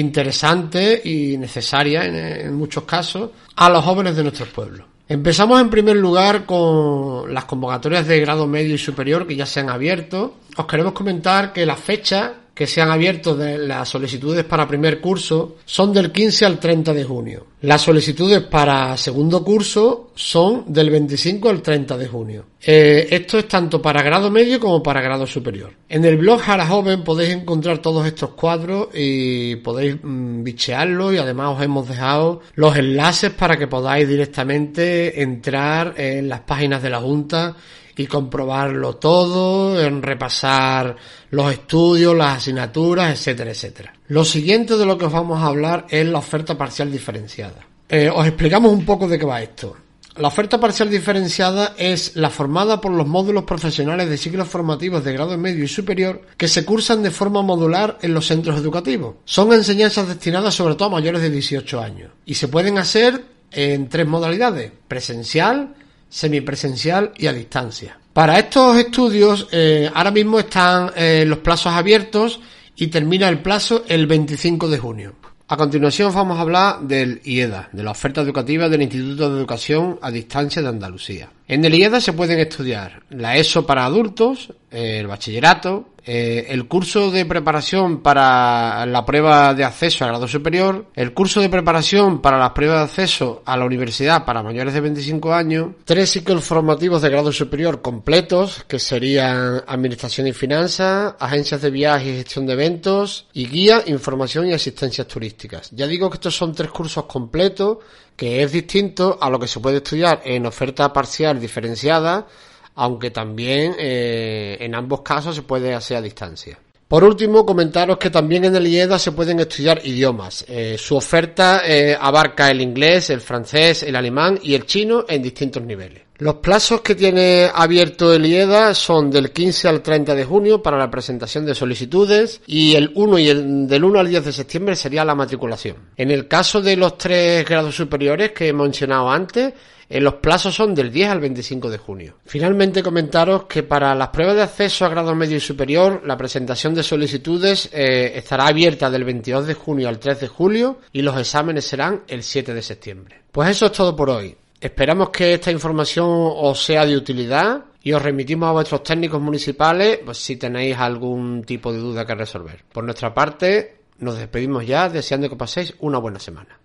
interesante 0.00 1.00
y 1.04 1.38
necesaria 1.38 2.04
en, 2.04 2.54
muchos 2.54 2.84
casos 2.84 3.30
a 3.54 3.70
los 3.70 3.84
jóvenes 3.84 4.16
de 4.16 4.22
nuestros 4.22 4.48
pueblos. 4.48 4.86
Empezamos 5.08 5.60
en 5.60 5.70
primer 5.70 5.96
lugar 5.96 6.44
con 6.44 7.32
las 7.32 7.44
convocatorias 7.44 8.06
de 8.06 8.20
grado 8.20 8.46
medio 8.46 8.74
y 8.74 8.78
superior 8.78 9.26
que 9.26 9.36
ya 9.36 9.46
se 9.46 9.60
han 9.60 9.70
abierto. 9.70 10.36
Os 10.56 10.66
queremos 10.66 10.92
comentar 10.92 11.52
que 11.52 11.64
la 11.64 11.76
fecha 11.76 12.34
que 12.56 12.66
se 12.66 12.80
han 12.80 12.90
abierto 12.90 13.36
las 13.36 13.86
solicitudes 13.86 14.42
para 14.44 14.66
primer 14.66 14.98
curso 14.98 15.56
son 15.66 15.92
del 15.92 16.10
15 16.10 16.46
al 16.46 16.58
30 16.58 16.94
de 16.94 17.04
junio. 17.04 17.46
Las 17.60 17.82
solicitudes 17.82 18.40
para 18.44 18.96
segundo 18.96 19.44
curso 19.44 20.12
son 20.14 20.64
del 20.66 20.88
25 20.88 21.50
al 21.50 21.60
30 21.60 21.98
de 21.98 22.08
junio. 22.08 22.44
Eh, 22.64 23.08
esto 23.10 23.38
es 23.38 23.46
tanto 23.46 23.82
para 23.82 24.02
grado 24.02 24.30
medio 24.30 24.58
como 24.58 24.82
para 24.82 25.02
grado 25.02 25.26
superior. 25.26 25.74
En 25.86 26.06
el 26.06 26.16
blog 26.16 26.40
Jara 26.40 26.66
Joven 26.66 27.04
podéis 27.04 27.34
encontrar 27.34 27.82
todos 27.82 28.06
estos 28.06 28.30
cuadros 28.30 28.88
y 28.94 29.56
podéis 29.56 29.98
mm, 30.02 30.42
bichearlos 30.42 31.12
y 31.12 31.18
además 31.18 31.58
os 31.58 31.62
hemos 31.62 31.86
dejado 31.86 32.40
los 32.54 32.74
enlaces 32.74 33.32
para 33.32 33.58
que 33.58 33.66
podáis 33.66 34.08
directamente 34.08 35.20
entrar 35.20 35.92
en 35.98 36.30
las 36.30 36.40
páginas 36.40 36.82
de 36.82 36.88
la 36.88 37.00
Junta 37.02 37.54
y 37.96 38.06
comprobarlo 38.06 38.96
todo, 38.96 39.80
en 39.80 40.02
repasar 40.02 40.96
los 41.30 41.52
estudios, 41.52 42.14
las 42.14 42.38
asignaturas, 42.38 43.12
etcétera, 43.12 43.50
etcétera. 43.50 43.94
Lo 44.08 44.24
siguiente 44.24 44.76
de 44.76 44.86
lo 44.86 44.98
que 44.98 45.06
os 45.06 45.12
vamos 45.12 45.42
a 45.42 45.46
hablar 45.46 45.86
es 45.88 46.06
la 46.06 46.18
oferta 46.18 46.56
parcial 46.56 46.92
diferenciada. 46.92 47.66
Eh, 47.88 48.10
os 48.12 48.26
explicamos 48.26 48.72
un 48.72 48.84
poco 48.84 49.08
de 49.08 49.18
qué 49.18 49.24
va 49.24 49.42
esto. 49.42 49.76
La 50.16 50.28
oferta 50.28 50.58
parcial 50.58 50.88
diferenciada 50.88 51.74
es 51.76 52.16
la 52.16 52.30
formada 52.30 52.80
por 52.80 52.90
los 52.90 53.06
módulos 53.06 53.44
profesionales 53.44 54.08
de 54.08 54.16
ciclos 54.16 54.48
formativos 54.48 55.04
de 55.04 55.12
grado 55.12 55.36
medio 55.36 55.62
y 55.62 55.68
superior 55.68 56.22
que 56.38 56.48
se 56.48 56.64
cursan 56.64 57.02
de 57.02 57.10
forma 57.10 57.42
modular 57.42 57.98
en 58.00 58.14
los 58.14 58.26
centros 58.26 58.58
educativos. 58.58 59.16
Son 59.26 59.52
enseñanzas 59.52 60.08
destinadas 60.08 60.54
sobre 60.54 60.74
todo 60.74 60.88
a 60.88 60.92
mayores 60.92 61.20
de 61.20 61.28
18 61.28 61.80
años 61.80 62.12
y 62.24 62.32
se 62.32 62.48
pueden 62.48 62.78
hacer 62.78 63.26
en 63.50 63.90
tres 63.90 64.06
modalidades, 64.06 64.72
presencial, 64.88 65.74
semipresencial 66.08 67.12
y 67.16 67.26
a 67.26 67.32
distancia. 67.32 67.98
Para 68.12 68.38
estos 68.38 68.78
estudios 68.78 69.48
eh, 69.52 69.90
ahora 69.94 70.10
mismo 70.10 70.38
están 70.38 70.90
eh, 70.96 71.24
los 71.26 71.38
plazos 71.38 71.72
abiertos 71.72 72.40
y 72.74 72.86
termina 72.88 73.28
el 73.28 73.40
plazo 73.40 73.84
el 73.88 74.06
25 74.06 74.68
de 74.68 74.78
junio. 74.78 75.14
A 75.48 75.56
continuación 75.56 76.12
vamos 76.12 76.38
a 76.38 76.40
hablar 76.40 76.80
del 76.80 77.20
IEDA, 77.24 77.68
de 77.72 77.82
la 77.84 77.92
oferta 77.92 78.20
educativa 78.20 78.68
del 78.68 78.82
Instituto 78.82 79.30
de 79.30 79.38
Educación 79.38 79.98
a 80.02 80.10
Distancia 80.10 80.60
de 80.60 80.68
Andalucía. 80.68 81.30
En 81.48 81.64
el 81.64 81.74
IEDA 81.74 82.00
se 82.00 82.12
pueden 82.12 82.40
estudiar 82.40 83.02
la 83.10 83.36
ESO 83.36 83.66
para 83.66 83.84
adultos, 83.84 84.52
el 84.70 85.06
bachillerato, 85.06 85.90
eh, 86.08 86.46
el 86.50 86.68
curso 86.68 87.10
de 87.10 87.24
preparación 87.24 88.00
para 88.00 88.86
la 88.86 89.04
prueba 89.04 89.54
de 89.54 89.64
acceso 89.64 90.04
a 90.04 90.08
grado 90.08 90.28
superior, 90.28 90.86
el 90.94 91.12
curso 91.12 91.40
de 91.40 91.48
preparación 91.48 92.20
para 92.20 92.38
las 92.38 92.50
pruebas 92.50 92.78
de 92.78 92.84
acceso 92.84 93.42
a 93.44 93.56
la 93.56 93.64
universidad 93.64 94.24
para 94.24 94.42
mayores 94.42 94.74
de 94.74 94.80
25 94.80 95.34
años, 95.34 95.70
tres 95.84 96.10
ciclos 96.10 96.44
formativos 96.44 97.02
de 97.02 97.10
grado 97.10 97.32
superior 97.32 97.82
completos, 97.82 98.64
que 98.68 98.78
serían 98.78 99.64
Administración 99.66 100.28
y 100.28 100.32
Finanzas, 100.32 101.14
Agencias 101.18 101.62
de 101.62 101.70
Viajes 101.70 102.08
y 102.08 102.16
Gestión 102.18 102.46
de 102.46 102.52
Eventos, 102.52 103.26
y 103.32 103.48
Guía, 103.48 103.82
Información 103.86 104.46
y 104.46 104.52
Asistencias 104.52 105.08
Turísticas. 105.08 105.70
Ya 105.72 105.88
digo 105.88 106.08
que 106.08 106.16
estos 106.16 106.36
son 106.36 106.54
tres 106.54 106.70
cursos 106.70 107.06
completos, 107.06 107.78
que 108.16 108.42
es 108.42 108.52
distinto 108.52 109.18
a 109.20 109.30
lo 109.30 109.38
que 109.38 109.46
se 109.46 109.60
puede 109.60 109.78
estudiar 109.78 110.22
en 110.24 110.46
oferta 110.46 110.92
parcial 110.92 111.38
diferenciada, 111.38 112.26
aunque 112.74 113.10
también 113.10 113.74
eh, 113.78 114.56
en 114.60 114.74
ambos 114.74 115.02
casos 115.02 115.36
se 115.36 115.42
puede 115.42 115.74
hacer 115.74 115.98
a 115.98 116.02
distancia. 116.02 116.58
Por 116.88 117.02
último, 117.02 117.44
comentaros 117.44 117.98
que 117.98 118.10
también 118.10 118.44
en 118.44 118.54
el 118.54 118.66
IEDA 118.66 118.98
se 118.98 119.10
pueden 119.10 119.40
estudiar 119.40 119.80
idiomas. 119.84 120.44
Eh, 120.48 120.76
su 120.78 120.96
oferta 120.96 121.62
eh, 121.66 121.96
abarca 122.00 122.48
el 122.50 122.60
inglés, 122.60 123.10
el 123.10 123.20
francés, 123.20 123.82
el 123.82 123.96
alemán 123.96 124.38
y 124.40 124.54
el 124.54 124.66
chino 124.66 125.04
en 125.08 125.20
distintos 125.20 125.62
niveles. 125.64 126.05
Los 126.18 126.36
plazos 126.36 126.80
que 126.80 126.94
tiene 126.94 127.50
abierto 127.54 128.12
el 128.14 128.24
IEDA 128.24 128.74
son 128.74 129.10
del 129.10 129.32
15 129.32 129.68
al 129.68 129.82
30 129.82 130.14
de 130.14 130.24
junio 130.24 130.62
para 130.62 130.78
la 130.78 130.90
presentación 130.90 131.44
de 131.44 131.54
solicitudes 131.54 132.40
y 132.46 132.74
el 132.74 132.90
1 132.94 133.18
y 133.18 133.28
el 133.28 133.68
del 133.68 133.84
1 133.84 133.98
al 133.98 134.08
10 134.08 134.24
de 134.24 134.32
septiembre 134.32 134.76
sería 134.76 135.04
la 135.04 135.14
matriculación. 135.14 135.76
En 135.96 136.10
el 136.10 136.26
caso 136.26 136.62
de 136.62 136.76
los 136.76 136.96
tres 136.96 137.44
grados 137.44 137.76
superiores 137.76 138.32
que 138.32 138.48
he 138.48 138.52
mencionado 138.54 139.10
antes, 139.10 139.52
eh, 139.88 140.00
los 140.00 140.14
plazos 140.14 140.54
son 140.54 140.74
del 140.74 140.90
10 140.90 141.10
al 141.10 141.20
25 141.20 141.68
de 141.68 141.78
junio. 141.78 142.14
Finalmente 142.24 142.82
comentaros 142.82 143.44
que 143.44 143.62
para 143.62 143.94
las 143.94 144.08
pruebas 144.08 144.36
de 144.36 144.42
acceso 144.42 144.86
a 144.86 144.88
grado 144.88 145.14
medio 145.14 145.36
y 145.36 145.40
superior, 145.40 146.02
la 146.04 146.16
presentación 146.16 146.74
de 146.74 146.82
solicitudes 146.82 147.68
eh, 147.72 148.12
estará 148.16 148.46
abierta 148.46 148.90
del 148.90 149.04
22 149.04 149.46
de 149.46 149.54
junio 149.54 149.88
al 149.88 149.98
3 149.98 150.20
de 150.20 150.28
julio 150.28 150.78
y 150.92 151.02
los 151.02 151.18
exámenes 151.18 151.66
serán 151.66 152.04
el 152.08 152.22
7 152.22 152.54
de 152.54 152.62
septiembre. 152.62 153.20
Pues 153.30 153.50
eso 153.50 153.66
es 153.66 153.72
todo 153.72 153.94
por 153.94 154.10
hoy. 154.10 154.34
Esperamos 154.60 155.10
que 155.10 155.34
esta 155.34 155.50
información 155.50 156.06
os 156.08 156.64
sea 156.64 156.86
de 156.86 156.96
utilidad 156.96 157.64
y 157.82 157.92
os 157.92 158.00
remitimos 158.00 158.48
a 158.48 158.52
vuestros 158.52 158.82
técnicos 158.82 159.20
municipales 159.20 160.00
pues, 160.04 160.18
si 160.18 160.36
tenéis 160.36 160.76
algún 160.78 161.44
tipo 161.44 161.72
de 161.72 161.78
duda 161.78 162.06
que 162.06 162.14
resolver. 162.14 162.64
Por 162.72 162.84
nuestra 162.84 163.12
parte, 163.12 163.80
nos 163.98 164.16
despedimos 164.16 164.66
ya 164.66 164.88
deseando 164.88 165.28
que 165.28 165.36
paséis 165.36 165.74
una 165.80 165.98
buena 165.98 166.18
semana. 166.18 166.58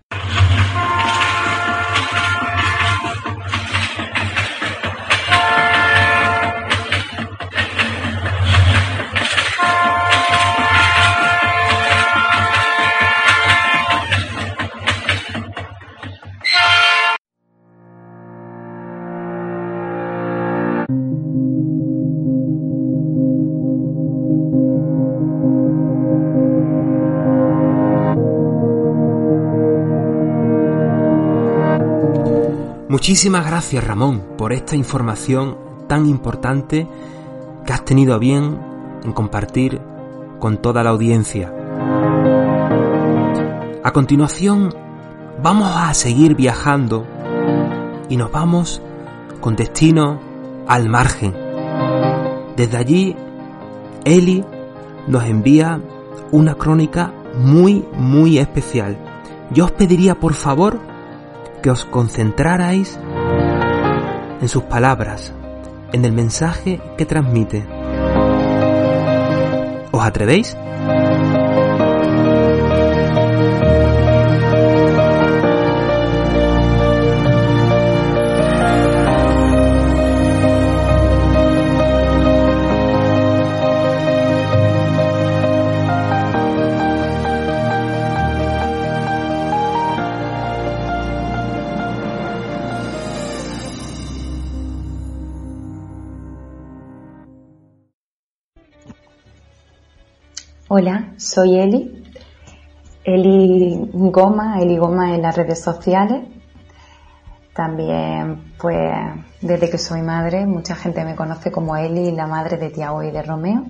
Muchísimas 33.02 33.44
gracias 33.44 33.82
Ramón 33.82 34.22
por 34.38 34.52
esta 34.52 34.76
información 34.76 35.58
tan 35.88 36.06
importante 36.06 36.86
que 37.66 37.72
has 37.72 37.84
tenido 37.84 38.14
a 38.14 38.18
bien 38.18 38.60
en 39.02 39.10
compartir 39.10 39.80
con 40.38 40.58
toda 40.58 40.84
la 40.84 40.90
audiencia. 40.90 41.52
A 43.82 43.92
continuación 43.92 44.72
vamos 45.42 45.68
a 45.74 45.92
seguir 45.94 46.36
viajando 46.36 47.04
y 48.08 48.16
nos 48.16 48.30
vamos 48.30 48.80
con 49.40 49.56
destino 49.56 50.20
al 50.68 50.88
margen. 50.88 51.34
Desde 52.54 52.76
allí, 52.76 53.16
Eli 54.04 54.44
nos 55.08 55.24
envía 55.24 55.80
una 56.30 56.54
crónica 56.54 57.12
muy, 57.36 57.84
muy 57.94 58.38
especial. 58.38 58.96
Yo 59.50 59.64
os 59.64 59.72
pediría 59.72 60.20
por 60.20 60.34
favor 60.34 60.91
que 61.62 61.70
os 61.70 61.84
concentrarais 61.84 62.98
en 64.40 64.48
sus 64.48 64.64
palabras, 64.64 65.32
en 65.92 66.04
el 66.04 66.12
mensaje 66.12 66.80
que 66.98 67.06
transmite. 67.06 67.64
¿Os 69.92 70.04
atrevéis? 70.04 70.56
Soy 101.22 101.58
Eli. 101.58 102.04
Eli 103.04 103.90
Goma, 103.92 104.60
Eli 104.60 104.76
Goma 104.76 105.14
en 105.14 105.22
las 105.22 105.36
redes 105.36 105.62
sociales. 105.62 106.22
También, 107.54 108.54
pues, 108.58 108.92
desde 109.40 109.68
que 109.68 109.78
soy 109.78 110.02
madre, 110.02 110.46
mucha 110.46 110.74
gente 110.74 111.04
me 111.04 111.14
conoce 111.14 111.52
como 111.52 111.76
Eli, 111.76 112.12
la 112.12 112.26
madre 112.26 112.56
de 112.56 112.70
Tiago 112.70 113.02
y 113.02 113.10
de 113.10 113.22
Romeo. 113.22 113.64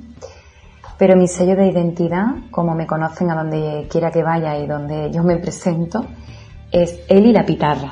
Pero 0.99 1.17
mi 1.17 1.27
sello 1.27 1.57
de 1.57 1.69
identidad, 1.69 2.27
como 2.51 2.75
me 2.75 2.87
conocen 2.87 3.31
a 3.31 3.35
donde 3.35 3.88
quiera 3.91 4.11
que 4.11 4.23
vaya 4.23 4.57
y 4.59 4.67
donde 4.67 5.11
yo 5.11 5.25
me 5.25 5.37
presento, 5.37 6.07
es 6.71 7.01
Eli 7.09 7.33
la 7.33 7.45
pitarra. 7.45 7.91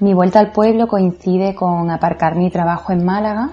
Mi 0.00 0.12
vuelta 0.12 0.40
al 0.40 0.52
pueblo 0.52 0.88
coincide 0.88 1.54
con 1.54 1.90
aparcar 1.90 2.34
mi 2.34 2.50
trabajo 2.50 2.92
en 2.92 3.04
Málaga 3.04 3.52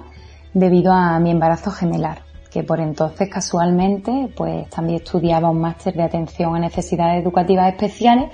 debido 0.54 0.92
a 0.92 1.20
mi 1.20 1.32
embarazo 1.32 1.72
gemelar, 1.72 2.24
que 2.52 2.64
por 2.64 2.80
entonces 2.80 3.30
casualmente 3.30 4.32
pues 4.36 4.70
también 4.70 4.98
estudiaba 4.98 5.50
un 5.50 5.62
máster 5.62 5.94
de 5.94 6.04
atención 6.04 6.56
a 6.56 6.60
necesidades 6.60 7.24
educativas 7.24 7.70
especiales 7.70 8.30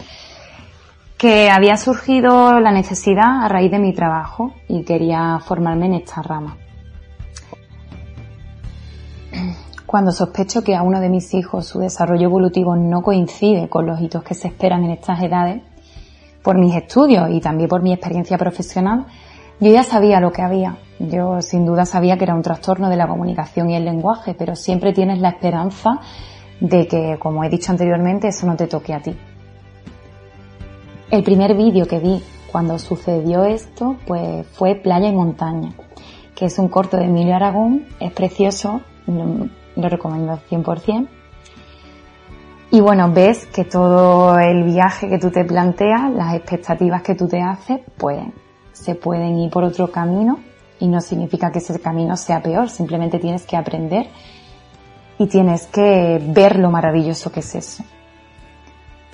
que 1.17 1.49
había 1.49 1.77
surgido 1.77 2.59
la 2.59 2.71
necesidad 2.71 3.43
a 3.43 3.47
raíz 3.47 3.71
de 3.71 3.79
mi 3.79 3.93
trabajo 3.93 4.53
y 4.67 4.83
quería 4.83 5.39
formarme 5.39 5.87
en 5.87 5.93
esta 5.95 6.21
rama. 6.21 6.57
Cuando 9.85 10.11
sospecho 10.11 10.63
que 10.63 10.75
a 10.75 10.83
uno 10.83 10.99
de 10.99 11.09
mis 11.09 11.33
hijos 11.33 11.65
su 11.65 11.79
desarrollo 11.79 12.25
evolutivo 12.25 12.75
no 12.75 13.01
coincide 13.01 13.69
con 13.69 13.85
los 13.85 14.01
hitos 14.01 14.23
que 14.23 14.33
se 14.35 14.49
esperan 14.49 14.83
en 14.83 14.91
estas 14.91 15.21
edades, 15.23 15.61
por 16.43 16.57
mis 16.57 16.75
estudios 16.75 17.29
y 17.31 17.39
también 17.39 17.69
por 17.69 17.81
mi 17.81 17.93
experiencia 17.93 18.37
profesional, 18.37 19.05
yo 19.59 19.71
ya 19.71 19.83
sabía 19.83 20.19
lo 20.19 20.31
que 20.31 20.41
había. 20.41 20.77
Yo 20.99 21.41
sin 21.41 21.65
duda 21.65 21.85
sabía 21.85 22.17
que 22.17 22.23
era 22.23 22.35
un 22.35 22.41
trastorno 22.41 22.89
de 22.89 22.95
la 22.95 23.07
comunicación 23.07 23.69
y 23.69 23.75
el 23.75 23.85
lenguaje, 23.85 24.33
pero 24.33 24.55
siempre 24.55 24.93
tienes 24.93 25.19
la 25.19 25.29
esperanza 25.29 25.99
de 26.59 26.87
que, 26.87 27.17
como 27.19 27.43
he 27.43 27.49
dicho 27.49 27.71
anteriormente, 27.71 28.29
eso 28.29 28.47
no 28.47 28.55
te 28.55 28.67
toque 28.67 28.93
a 28.93 29.01
ti. 29.01 29.15
El 31.09 31.23
primer 31.23 31.55
vídeo 31.55 31.87
que 31.87 31.99
vi 31.99 32.21
cuando 32.51 32.79
sucedió 32.79 33.45
esto, 33.45 33.97
pues 34.05 34.45
fue 34.47 34.75
Playa 34.75 35.09
y 35.09 35.15
Montaña, 35.15 35.73
que 36.35 36.45
es 36.45 36.57
un 36.59 36.67
corto 36.67 36.97
de 36.97 37.05
Emilio 37.05 37.35
Aragón, 37.35 37.85
es 37.99 38.11
precioso, 38.11 38.81
lo 39.07 39.89
recomiendo 39.89 40.39
100%. 40.49 41.07
Y 42.71 42.81
bueno, 42.81 43.11
ves 43.13 43.45
que 43.45 43.63
todo 43.63 44.37
el 44.39 44.63
viaje 44.63 45.07
que 45.07 45.19
tú 45.19 45.31
te 45.31 45.45
planteas, 45.45 46.11
las 46.11 46.35
expectativas 46.35 47.01
que 47.01 47.15
tú 47.15 47.27
te 47.27 47.41
haces, 47.41 47.79
pues 47.97 48.19
se 48.77 48.95
pueden 48.95 49.37
ir 49.39 49.49
por 49.49 49.63
otro 49.63 49.91
camino 49.91 50.39
y 50.79 50.87
no 50.87 51.01
significa 51.01 51.51
que 51.51 51.59
ese 51.59 51.79
camino 51.79 52.15
sea 52.15 52.41
peor, 52.41 52.69
simplemente 52.69 53.19
tienes 53.19 53.45
que 53.45 53.57
aprender 53.57 54.07
y 55.17 55.27
tienes 55.27 55.65
que 55.67 56.21
ver 56.23 56.59
lo 56.59 56.69
maravilloso 56.69 57.31
que 57.31 57.39
es 57.39 57.55
eso. 57.55 57.83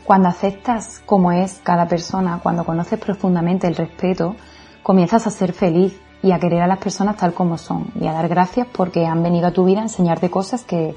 Cuando 0.04 0.28
aceptas 0.28 1.02
cómo 1.06 1.32
es 1.32 1.62
cada 1.64 1.88
persona, 1.88 2.40
cuando 2.44 2.66
conoces 2.66 3.00
profundamente 3.00 3.68
el 3.68 3.76
respeto, 3.76 4.36
comienzas 4.84 5.26
a 5.28 5.32
ser 5.32 5.54
feliz 5.54 5.98
y 6.22 6.32
a 6.32 6.40
querer 6.40 6.62
a 6.62 6.68
las 6.68 6.80
personas 6.80 7.16
tal 7.16 7.34
como 7.34 7.58
son 7.58 7.88
y 8.00 8.08
a 8.08 8.14
dar 8.14 8.28
gracias 8.28 8.68
porque 8.68 9.06
han 9.06 9.24
venido 9.24 9.48
a 9.48 9.52
tu 9.52 9.64
vida 9.64 9.80
a 9.80 9.84
enseñarte 9.84 10.30
cosas 10.30 10.64
que 10.64 10.94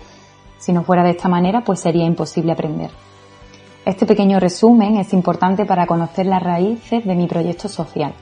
si 0.59 0.73
no 0.73 0.83
fuera 0.83 1.05
de 1.05 1.11
esta 1.11 1.29
manera 1.29 1.63
pues 1.63 1.81
sería 1.81 2.05
imposible 2.05 2.53
aprender. 2.53 2.91
Este 3.85 4.07
pequeño 4.07 4.41
resumen 4.41 4.97
es 4.97 5.13
importante 5.13 5.65
para 5.65 5.87
conocer 5.87 6.27
las 6.27 6.43
raíces 6.43 7.05
de 7.05 7.15
mi 7.15 7.29
proyecto 7.29 7.69
social. 7.69 8.13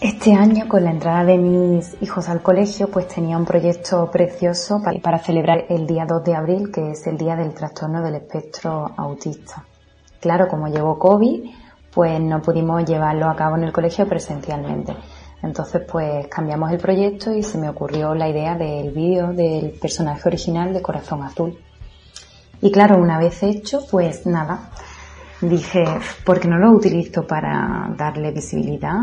Este 0.00 0.32
año, 0.32 0.68
con 0.68 0.84
la 0.84 0.92
entrada 0.92 1.24
de 1.24 1.36
mis 1.38 2.00
hijos 2.00 2.28
al 2.28 2.40
colegio, 2.40 2.88
pues 2.88 3.08
tenía 3.08 3.36
un 3.36 3.44
proyecto 3.44 4.08
precioso 4.12 4.80
para 5.02 5.18
celebrar 5.18 5.64
el 5.68 5.88
día 5.88 6.06
2 6.06 6.22
de 6.22 6.34
abril, 6.36 6.70
que 6.70 6.92
es 6.92 7.04
el 7.08 7.18
día 7.18 7.34
del 7.34 7.52
trastorno 7.52 8.00
del 8.00 8.14
espectro 8.14 8.92
autista. 8.96 9.64
Claro, 10.20 10.46
como 10.46 10.68
llegó 10.68 11.00
COVID, 11.00 11.50
pues 11.92 12.20
no 12.20 12.40
pudimos 12.40 12.84
llevarlo 12.84 13.26
a 13.26 13.34
cabo 13.34 13.56
en 13.56 13.64
el 13.64 13.72
colegio 13.72 14.08
presencialmente. 14.08 14.94
Entonces, 15.42 15.82
pues 15.90 16.28
cambiamos 16.28 16.70
el 16.70 16.78
proyecto 16.78 17.32
y 17.32 17.42
se 17.42 17.58
me 17.58 17.68
ocurrió 17.68 18.14
la 18.14 18.28
idea 18.28 18.54
del 18.54 18.92
vídeo 18.92 19.32
del 19.32 19.72
personaje 19.80 20.28
original 20.28 20.72
de 20.72 20.80
Corazón 20.80 21.24
Azul. 21.24 21.58
Y 22.60 22.70
claro, 22.70 23.02
una 23.02 23.18
vez 23.18 23.42
hecho, 23.42 23.80
pues 23.90 24.26
nada, 24.26 24.70
dije, 25.40 25.84
¿por 26.24 26.40
qué 26.40 26.48
no 26.48 26.58
lo 26.58 26.72
utilizo 26.72 27.26
para 27.26 27.90
darle 27.96 28.32
visibilidad 28.32 28.96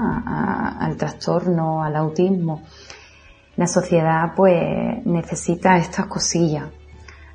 al 0.80 0.96
trastorno, 0.98 1.84
al 1.84 1.96
autismo? 1.96 2.64
La 3.56 3.68
sociedad 3.68 4.34
pues 4.36 5.06
necesita 5.06 5.78
estas 5.78 6.08
cosillas. 6.08 6.66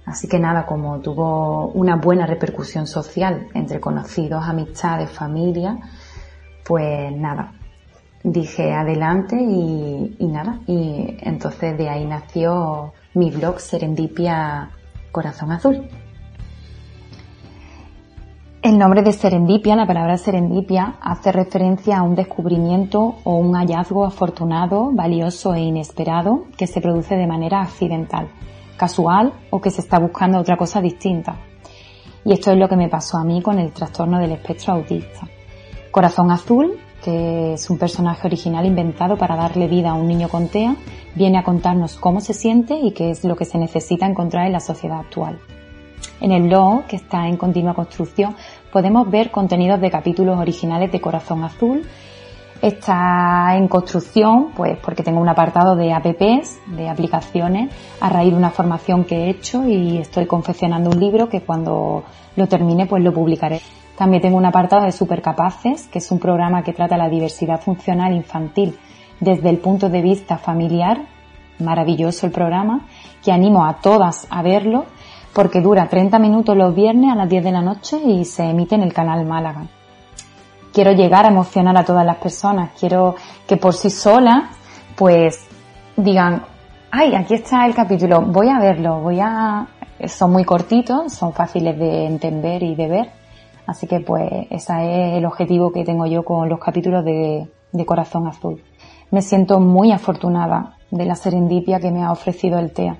Así 0.04 0.28
que 0.28 0.38
nada, 0.38 0.66
como 0.66 1.00
tuvo 1.00 1.68
una 1.68 1.96
buena 1.96 2.26
repercusión 2.26 2.86
social 2.86 3.48
entre 3.54 3.80
conocidos, 3.80 4.44
amistades, 4.44 5.10
familia, 5.10 5.78
pues 6.64 7.12
nada, 7.12 7.52
dije 8.22 8.72
adelante 8.72 9.36
y 9.40 10.26
nada. 10.26 10.60
Y 10.66 11.16
entonces 11.20 11.78
de 11.78 11.88
ahí 11.88 12.04
nació 12.04 12.92
mi 13.14 13.30
blog 13.30 13.60
Serendipia 13.60 14.70
Corazón 15.12 15.52
Azul. 15.52 15.88
El 18.62 18.76
nombre 18.76 19.00
de 19.00 19.14
serendipia, 19.14 19.74
la 19.74 19.86
palabra 19.86 20.18
serendipia, 20.18 20.96
hace 21.00 21.32
referencia 21.32 21.96
a 21.96 22.02
un 22.02 22.14
descubrimiento 22.14 23.16
o 23.24 23.36
un 23.36 23.54
hallazgo 23.54 24.04
afortunado, 24.04 24.90
valioso 24.92 25.54
e 25.54 25.60
inesperado 25.60 26.44
que 26.58 26.66
se 26.66 26.82
produce 26.82 27.16
de 27.16 27.26
manera 27.26 27.62
accidental, 27.62 28.28
casual 28.76 29.32
o 29.48 29.62
que 29.62 29.70
se 29.70 29.80
está 29.80 29.98
buscando 29.98 30.38
otra 30.38 30.58
cosa 30.58 30.82
distinta. 30.82 31.38
Y 32.22 32.34
esto 32.34 32.52
es 32.52 32.58
lo 32.58 32.68
que 32.68 32.76
me 32.76 32.90
pasó 32.90 33.16
a 33.16 33.24
mí 33.24 33.40
con 33.40 33.58
el 33.58 33.72
trastorno 33.72 34.18
del 34.18 34.32
espectro 34.32 34.74
autista. 34.74 35.26
Corazón 35.90 36.30
Azul, 36.30 36.78
que 37.02 37.54
es 37.54 37.70
un 37.70 37.78
personaje 37.78 38.26
original 38.26 38.66
inventado 38.66 39.16
para 39.16 39.36
darle 39.36 39.68
vida 39.68 39.92
a 39.92 39.94
un 39.94 40.06
niño 40.06 40.28
con 40.28 40.48
TEA, 40.48 40.76
viene 41.14 41.38
a 41.38 41.44
contarnos 41.44 41.96
cómo 41.96 42.20
se 42.20 42.34
siente 42.34 42.74
y 42.74 42.90
qué 42.90 43.10
es 43.10 43.24
lo 43.24 43.36
que 43.36 43.46
se 43.46 43.56
necesita 43.56 44.04
encontrar 44.04 44.46
en 44.46 44.52
la 44.52 44.60
sociedad 44.60 45.00
actual. 45.00 45.38
En 46.20 46.32
el 46.32 46.42
blog, 46.42 46.84
que 46.84 46.96
está 46.96 47.26
en 47.26 47.36
continua 47.36 47.72
construcción, 47.72 48.36
podemos 48.70 49.10
ver 49.10 49.30
contenidos 49.30 49.80
de 49.80 49.90
capítulos 49.90 50.38
originales 50.38 50.92
de 50.92 51.00
Corazón 51.00 51.44
Azul. 51.44 51.82
Está 52.60 53.56
en 53.56 53.68
construcción, 53.68 54.50
pues 54.54 54.78
porque 54.78 55.02
tengo 55.02 55.18
un 55.18 55.30
apartado 55.30 55.76
de 55.76 55.94
apps, 55.94 56.58
de 56.66 56.90
aplicaciones, 56.90 57.74
a 58.00 58.10
raíz 58.10 58.32
de 58.32 58.36
una 58.36 58.50
formación 58.50 59.04
que 59.04 59.16
he 59.16 59.30
hecho 59.30 59.66
y 59.66 59.96
estoy 59.96 60.26
confeccionando 60.26 60.90
un 60.90 61.00
libro 61.00 61.30
que 61.30 61.40
cuando 61.40 62.04
lo 62.36 62.46
termine 62.48 62.84
pues 62.84 63.02
lo 63.02 63.14
publicaré. 63.14 63.62
También 63.96 64.20
tengo 64.20 64.36
un 64.36 64.44
apartado 64.44 64.84
de 64.84 64.92
Supercapaces, 64.92 65.86
que 65.88 66.00
es 66.00 66.10
un 66.10 66.18
programa 66.18 66.62
que 66.62 66.74
trata 66.74 66.98
la 66.98 67.08
diversidad 67.08 67.62
funcional 67.62 68.12
infantil 68.12 68.78
desde 69.20 69.48
el 69.48 69.58
punto 69.58 69.88
de 69.88 70.02
vista 70.02 70.36
familiar. 70.36 71.00
Maravilloso 71.58 72.26
el 72.26 72.32
programa, 72.32 72.86
que 73.22 73.32
animo 73.32 73.64
a 73.66 73.80
todas 73.80 74.26
a 74.30 74.42
verlo 74.42 74.86
porque 75.32 75.60
dura 75.60 75.88
30 75.88 76.18
minutos 76.18 76.56
los 76.56 76.74
viernes 76.74 77.12
a 77.12 77.16
las 77.16 77.28
10 77.28 77.44
de 77.44 77.52
la 77.52 77.62
noche 77.62 77.98
y 77.98 78.24
se 78.24 78.44
emite 78.44 78.74
en 78.74 78.82
el 78.82 78.92
canal 78.92 79.24
Málaga. 79.24 79.66
Quiero 80.72 80.92
llegar 80.92 81.24
a 81.24 81.28
emocionar 81.28 81.76
a 81.76 81.84
todas 81.84 82.06
las 82.06 82.16
personas, 82.16 82.70
quiero 82.78 83.16
que 83.46 83.56
por 83.56 83.74
sí 83.74 83.90
solas 83.90 84.56
pues 84.96 85.46
digan, 85.96 86.42
ay, 86.90 87.14
aquí 87.14 87.34
está 87.34 87.66
el 87.66 87.74
capítulo, 87.74 88.22
voy 88.22 88.48
a 88.48 88.58
verlo, 88.58 89.00
voy 89.00 89.20
a... 89.20 89.66
Son 90.06 90.32
muy 90.32 90.44
cortitos, 90.44 91.12
son 91.12 91.32
fáciles 91.34 91.78
de 91.78 92.06
entender 92.06 92.62
y 92.62 92.74
de 92.74 92.88
ver, 92.88 93.10
así 93.66 93.86
que 93.86 94.00
pues 94.00 94.30
ese 94.48 94.72
es 95.10 95.18
el 95.18 95.26
objetivo 95.26 95.72
que 95.72 95.84
tengo 95.84 96.06
yo 96.06 96.24
con 96.24 96.48
los 96.48 96.58
capítulos 96.58 97.04
de, 97.04 97.46
de 97.72 97.86
Corazón 97.86 98.26
Azul. 98.26 98.62
Me 99.10 99.20
siento 99.20 99.60
muy 99.60 99.92
afortunada 99.92 100.76
de 100.90 101.04
la 101.04 101.16
serendipia 101.16 101.80
que 101.80 101.90
me 101.90 102.02
ha 102.02 102.12
ofrecido 102.12 102.58
el 102.58 102.72
TEA 102.72 102.96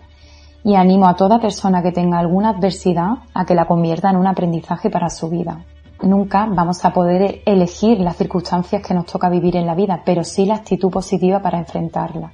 y 0.65 0.75
animo 0.75 1.09
a 1.09 1.17
toda 1.17 1.41
persona 1.41 1.83
que 1.83 1.93
tenga 1.93 2.19
alguna 2.19 2.51
adversidad 2.51 3.19
a 3.35 3.45
que 3.45 3.55
la 3.55 3.67
convierta 3.67 4.11
en 4.11 4.17
un 4.17 4.27
aprendizaje 4.27 4.91
para 4.91 5.09
su 5.09 5.29
vida. 5.29 5.65
Nunca 6.03 6.47
vamos 6.47 6.85
a 6.85 6.93
poder 6.93 7.43
elegir 7.45 8.01
las 8.01 8.17
circunstancias 8.17 8.83
que 8.87 8.95
nos 8.95 9.07
toca 9.07 9.29
vivir 9.29 9.57
en 9.57 9.67
la 9.67 9.75
vida, 9.75 10.03
pero 10.05 10.25
sí 10.25 10.47
la 10.47 10.57
actitud 10.57 10.91
positiva 10.91 11.41
para 11.41 11.59
enfrentarla. 11.59 12.33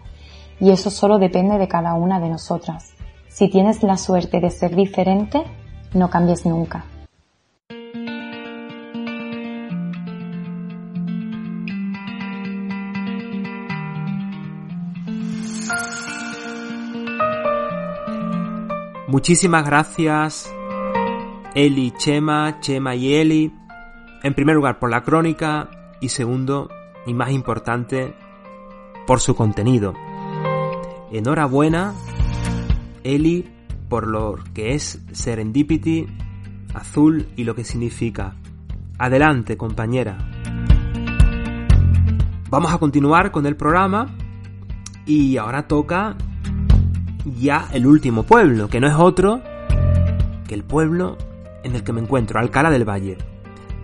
Y 0.61 0.71
eso 0.71 0.91
solo 0.91 1.19
depende 1.19 1.59
de 1.59 1.69
cada 1.69 1.95
una 1.95 2.21
de 2.21 2.29
nosotras. 2.29 2.95
Si 3.29 3.49
tienes 3.49 3.83
la 3.83 3.97
suerte 3.97 4.41
de 4.41 4.51
ser 4.51 4.75
diferente, 4.75 5.43
no 5.95 6.09
cambies 6.09 6.47
nunca. 6.47 6.85
Muchísimas 19.09 19.65
gracias, 19.65 20.53
Eli, 21.55 21.93
Chema, 21.93 22.59
Chema 22.61 22.95
y 22.97 23.15
Eli. 23.15 23.53
En 24.23 24.35
primer 24.35 24.57
lugar, 24.57 24.79
por 24.81 24.91
la 24.91 25.03
crónica 25.05 25.71
y 26.01 26.09
segundo, 26.09 26.69
y 27.07 27.15
más 27.15 27.31
importante, 27.31 28.15
por 29.07 29.21
su 29.21 29.37
contenido. 29.37 29.95
Enhorabuena, 31.13 31.95
Eli, 33.05 33.49
por 33.89 34.09
lo 34.09 34.39
que 34.53 34.75
es 34.75 35.01
Serendipity 35.13 36.09
azul 36.75 37.29
y 37.37 37.45
lo 37.45 37.55
que 37.55 37.65
significa. 37.65 38.35
Adelante, 38.99 39.57
compañera. 39.57 40.19
Vamos 42.51 42.73
a 42.73 42.79
continuar 42.79 43.31
con 43.31 43.47
el 43.47 43.57
programa 43.57 44.09
y 45.05 45.37
ahora 45.37 45.69
toca 45.69 46.17
ya 47.27 47.69
el 47.73 47.87
último 47.87 48.23
pueblo, 48.23 48.69
que 48.69 48.81
no 48.81 48.87
es 48.87 48.95
otro 48.95 49.43
que 50.47 50.55
el 50.55 50.63
pueblo 50.63 51.19
en 51.65 51.75
el 51.75 51.83
que 51.83 51.93
me 51.93 52.01
encuentro, 52.01 52.39
Alcalá 52.39 52.71
del 52.71 52.89
Valle. 52.89 53.19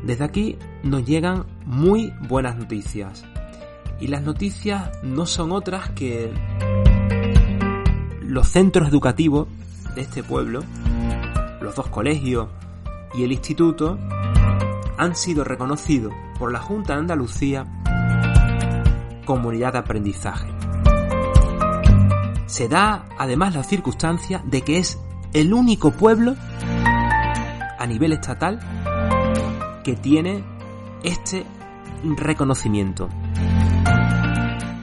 Desde 0.05 0.25
aquí 0.25 0.57
nos 0.85 1.05
llegan 1.05 1.45
muy 1.65 2.13
buenas 2.29 2.57
noticias. 2.57 3.25
Y 4.01 4.07
las 4.09 4.23
noticias 4.23 4.91
no 5.03 5.27
son 5.27 5.53
otras 5.53 5.91
que 5.91 6.33
los 8.21 8.49
centros 8.49 8.89
educativos 8.89 9.49
de 9.95 10.03
este 10.03 10.23
pueblo, 10.23 10.63
los 11.61 11.75
dos 11.75 11.89
colegios 11.89 12.49
y 13.15 13.25
el 13.25 13.33
instituto, 13.33 13.99
han 14.97 15.17
sido 15.17 15.45
reconocidos 15.45 16.13
por 16.39 16.53
la 16.53 16.61
Junta 16.61 16.95
de 16.95 17.01
Andalucía 17.01 17.67
comunidad 19.25 19.73
de 19.73 19.79
aprendizaje 19.79 20.62
se 22.53 22.69
da 22.69 23.07
además 23.17 23.55
la 23.55 23.65
circunstancia 23.65 24.43
de 24.45 24.61
que 24.61 24.77
es 24.77 24.99
el 25.33 25.55
único 25.55 25.91
pueblo 25.91 26.37
a 27.79 27.87
nivel 27.87 28.13
estatal 28.13 28.61
que 29.83 29.97
tiene 29.97 30.45
este 31.03 31.47
reconocimiento. 32.05 33.09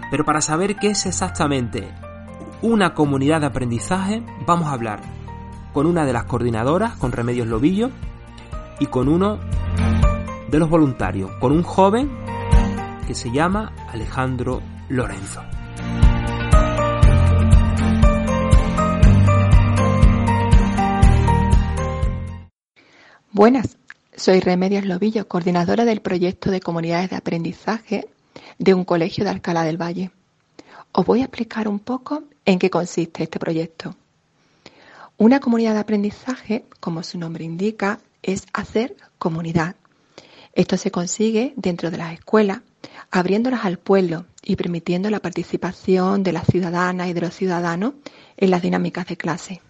Pero 0.10 0.26
para 0.26 0.42
saber 0.42 0.78
qué 0.78 0.88
es 0.90 1.06
exactamente 1.06 1.94
una 2.64 2.96
comunidad 2.96 3.42
de 3.42 3.46
aprendizaje, 3.46 4.24
vamos 4.48 4.70
a 4.70 4.74
hablar 4.74 5.02
con 5.72 5.86
una 5.86 6.06
de 6.06 6.14
las 6.14 6.24
coordinadoras, 6.24 6.96
con 6.96 7.12
Remedios 7.12 7.48
Lobillo, 7.48 7.92
y 8.80 8.88
con 8.88 9.08
uno 9.08 9.38
de 10.50 10.58
los 10.58 10.72
voluntarios, 10.72 11.30
con 11.40 11.52
un 11.52 11.62
joven 11.62 12.10
que 13.06 13.14
se 13.14 13.30
llama 13.30 13.74
Alejandro 13.94 14.60
Lorenzo. 14.90 15.44
Buenas, 23.32 23.78
soy 24.18 24.40
Remedios 24.40 24.86
Lobillo, 24.86 25.28
coordinadora 25.28 25.86
del 25.86 26.02
proyecto 26.02 26.50
de 26.50 26.62
comunidades 26.62 27.12
de 27.12 27.16
aprendizaje 27.16 28.08
de 28.58 28.74
un 28.74 28.84
colegio 28.84 29.24
de 29.24 29.30
Alcalá 29.30 29.62
del 29.62 29.80
Valle. 29.80 30.10
Os 30.94 31.06
voy 31.06 31.22
a 31.22 31.26
explicar 31.26 31.68
un 31.68 31.78
poco 31.78 32.24
en 32.44 32.58
qué 32.58 32.72
consiste 32.72 33.22
este 33.22 33.38
proyecto. 33.38 33.96
Una 35.20 35.40
comunidad 35.40 35.76
de 35.76 35.80
aprendizaje, 35.80 36.66
como 36.80 37.04
su 37.04 37.20
nombre 37.20 37.46
indica, 37.46 38.00
es 38.24 38.48
hacer 38.52 38.98
comunidad. 39.20 39.76
Esto 40.54 40.76
se 40.76 40.90
consigue 40.90 41.54
dentro 41.56 41.92
de 41.92 41.98
las 41.98 42.14
escuelas, 42.14 42.62
abriéndolas 43.12 43.64
al 43.64 43.78
pueblo 43.78 44.26
y 44.42 44.56
permitiendo 44.56 45.12
la 45.12 45.20
participación 45.20 46.24
de 46.24 46.34
las 46.34 46.48
ciudadanas 46.48 47.10
y 47.10 47.14
de 47.14 47.22
los 47.22 47.36
ciudadanos 47.36 47.94
en 48.38 48.50
las 48.50 48.64
dinámicas 48.64 49.06
de 49.06 49.18
clase. 49.18 49.62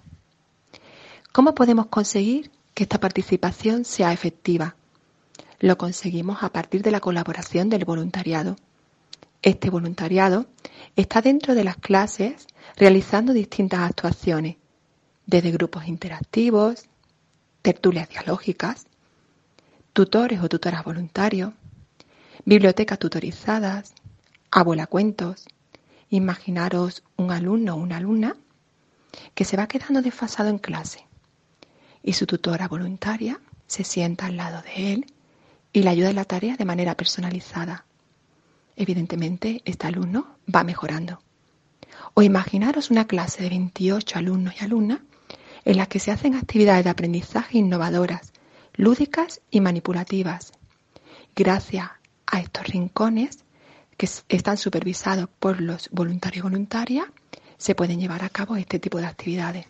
¿Cómo 1.34 1.53
podemos 1.53 1.88
conseguir 1.88 2.51
que 2.80 2.84
esta 2.84 3.01
participación 3.01 3.84
sea 3.84 4.13
efectiva? 4.13 4.77
Lo 5.59 5.77
conseguimos 5.77 6.43
a 6.43 6.53
partir 6.53 6.82
de 6.82 6.91
la 6.91 7.01
colaboración 7.01 7.67
del 7.67 7.84
voluntariado. 7.84 8.55
Este 9.41 9.69
voluntariado 9.69 10.45
está 10.95 11.21
dentro 11.21 11.55
de 11.55 11.65
las 11.65 11.75
clases 11.75 12.47
realizando 12.77 13.34
distintas 13.34 13.82
actuaciones, 13.82 14.55
desde 15.25 15.51
grupos 15.51 15.89
interactivos, 15.89 16.86
tertulias 17.61 18.07
dialógicas, 18.07 18.88
tutores 19.91 20.41
o 20.41 20.47
tutoras 20.47 20.86
voluntarios, 20.86 21.51
bibliotecas 22.45 22.97
tutorizadas, 22.97 23.93
abuelacuentos. 24.51 25.49
Imaginaros 26.09 27.03
un 27.17 27.32
alumno 27.32 27.73
o 27.73 27.77
una 27.77 27.97
alumna 27.97 28.38
que 29.36 29.43
se 29.43 29.57
va 29.57 29.67
quedando 29.67 30.01
desfasado 30.01 30.47
en 30.47 30.59
clase 30.59 31.09
y 32.03 32.13
su 32.13 32.25
tutora 32.25 32.67
voluntaria 32.67 33.39
se 33.67 33.83
sienta 33.83 34.25
al 34.25 34.37
lado 34.37 34.61
de 34.61 34.93
él 34.93 35.13
y 35.73 35.83
le 35.83 35.89
ayuda 35.89 36.09
en 36.09 36.15
la 36.15 36.25
tarea 36.25 36.55
de 36.57 36.65
manera 36.65 36.95
personalizada. 36.95 37.85
Evidentemente, 38.75 39.61
este 39.65 39.87
alumno 39.87 40.37
va 40.53 40.63
mejorando. 40.63 41.21
O 42.13 42.21
imaginaros 42.21 42.89
una 42.91 43.05
clase 43.05 43.43
de 43.43 43.49
28 43.49 44.19
alumnos 44.19 44.55
y 44.59 44.63
alumnas 44.63 44.99
en 45.65 45.77
las 45.77 45.87
que 45.87 45.99
se 45.99 46.11
hacen 46.11 46.35
actividades 46.35 46.85
de 46.85 46.89
aprendizaje 46.89 47.57
innovadoras, 47.57 48.31
lúdicas 48.73 49.41
y 49.51 49.61
manipulativas. 49.61 50.53
Gracias 51.35 51.89
a 52.25 52.39
estos 52.39 52.67
rincones 52.67 53.43
que 53.97 54.09
están 54.29 54.57
supervisados 54.57 55.29
por 55.39 55.61
los 55.61 55.89
voluntarios 55.91 56.39
y 56.39 56.43
voluntarias, 56.43 57.05
se 57.57 57.75
pueden 57.75 57.99
llevar 57.99 58.23
a 58.23 58.29
cabo 58.29 58.55
este 58.55 58.79
tipo 58.79 58.97
de 58.99 59.05
actividades. 59.05 59.65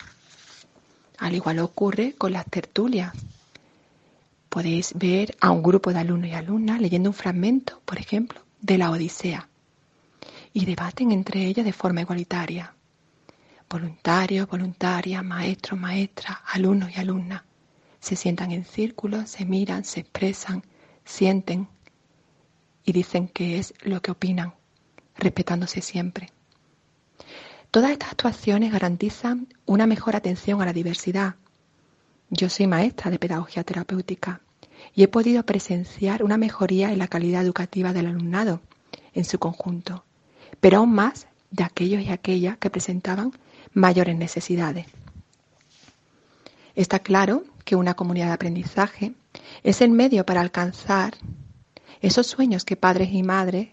Al 1.19 1.35
igual 1.35 1.59
ocurre 1.59 2.15
con 2.17 2.33
las 2.33 2.45
tertulias. 2.45 3.13
Podéis 4.49 4.93
ver 4.95 5.35
a 5.41 5.51
un 5.51 5.61
grupo 5.61 5.93
de 5.93 5.99
alumnos 5.99 6.29
y 6.29 6.33
alumnas 6.33 6.81
leyendo 6.81 7.09
un 7.09 7.13
fragmento, 7.13 7.81
por 7.85 7.99
ejemplo, 7.99 8.41
de 8.61 8.77
la 8.77 8.89
Odisea 8.89 9.47
y 10.53 10.65
debaten 10.65 11.11
entre 11.11 11.45
ellas 11.45 11.65
de 11.65 11.73
forma 11.73 12.01
igualitaria. 12.01 12.73
Voluntarios, 13.69 14.47
voluntarias, 14.47 15.23
maestros, 15.23 15.79
maestras, 15.79 16.37
alumnos 16.47 16.89
y 16.95 16.99
alumnas 16.99 17.43
se 17.99 18.15
sientan 18.15 18.51
en 18.51 18.65
círculo, 18.65 19.27
se 19.27 19.45
miran, 19.45 19.83
se 19.83 19.99
expresan, 19.99 20.63
sienten 21.05 21.67
y 22.83 22.91
dicen 22.93 23.27
qué 23.27 23.59
es 23.59 23.73
lo 23.81 24.01
que 24.01 24.11
opinan, 24.11 24.53
respetándose 25.15 25.81
siempre. 25.81 26.31
Todas 27.71 27.91
estas 27.91 28.09
actuaciones 28.09 28.71
garantizan 28.71 29.47
una 29.67 29.85
mejor 29.85 30.15
atención 30.15 30.59
a 30.61 30.65
la 30.65 30.73
diversidad. 30.73 31.35
Yo 32.31 32.49
soy 32.49 32.65
maestra 32.65 33.11
de 33.11 33.19
pedagogía 33.19 33.63
terapéutica 33.63 34.41
y 34.95 35.03
he 35.03 35.07
podido 35.07 35.43
presenciar 35.43 36.23
una 36.23 36.37
mejoría 36.37 36.91
en 36.91 36.97
la 36.97 37.07
calidad 37.07 37.43
educativa 37.43 37.93
del 37.93 38.07
alumnado 38.07 38.61
en 39.13 39.23
su 39.23 39.37
conjunto, 39.37 40.03
pero 40.59 40.79
aún 40.79 40.93
más 40.93 41.27
de 41.51 41.63
aquellos 41.63 42.01
y 42.01 42.09
aquellas 42.09 42.57
que 42.57 42.71
presentaban 42.71 43.33
mayores 43.73 44.17
necesidades. 44.17 44.87
Está 46.73 46.99
claro 46.99 47.43
que 47.65 47.75
una 47.75 47.93
comunidad 47.93 48.27
de 48.27 48.33
aprendizaje 48.33 49.13
es 49.63 49.81
el 49.81 49.91
medio 49.91 50.25
para 50.25 50.41
alcanzar 50.41 51.13
esos 52.01 52.25
sueños 52.25 52.65
que 52.65 52.77
padres 52.77 53.09
y 53.11 53.21
madres 53.21 53.69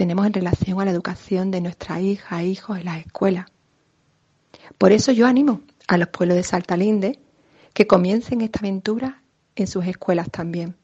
tenemos 0.00 0.26
en 0.26 0.32
relación 0.32 0.80
a 0.80 0.86
la 0.86 0.92
educación 0.92 1.50
de 1.50 1.60
nuestra 1.60 2.00
hija 2.00 2.40
e 2.40 2.46
hijos 2.46 2.78
en 2.78 2.86
la 2.86 2.96
escuela. 2.96 3.48
Por 4.78 4.92
eso 4.92 5.12
yo 5.12 5.26
animo 5.26 5.60
a 5.88 5.98
los 5.98 6.08
pueblos 6.08 6.38
de 6.38 6.42
Saltalinde 6.42 7.18
que 7.74 7.86
comiencen 7.86 8.40
esta 8.40 8.60
aventura 8.60 9.20
en 9.56 9.66
sus 9.66 9.84
escuelas 9.84 10.30
también. 10.30 10.74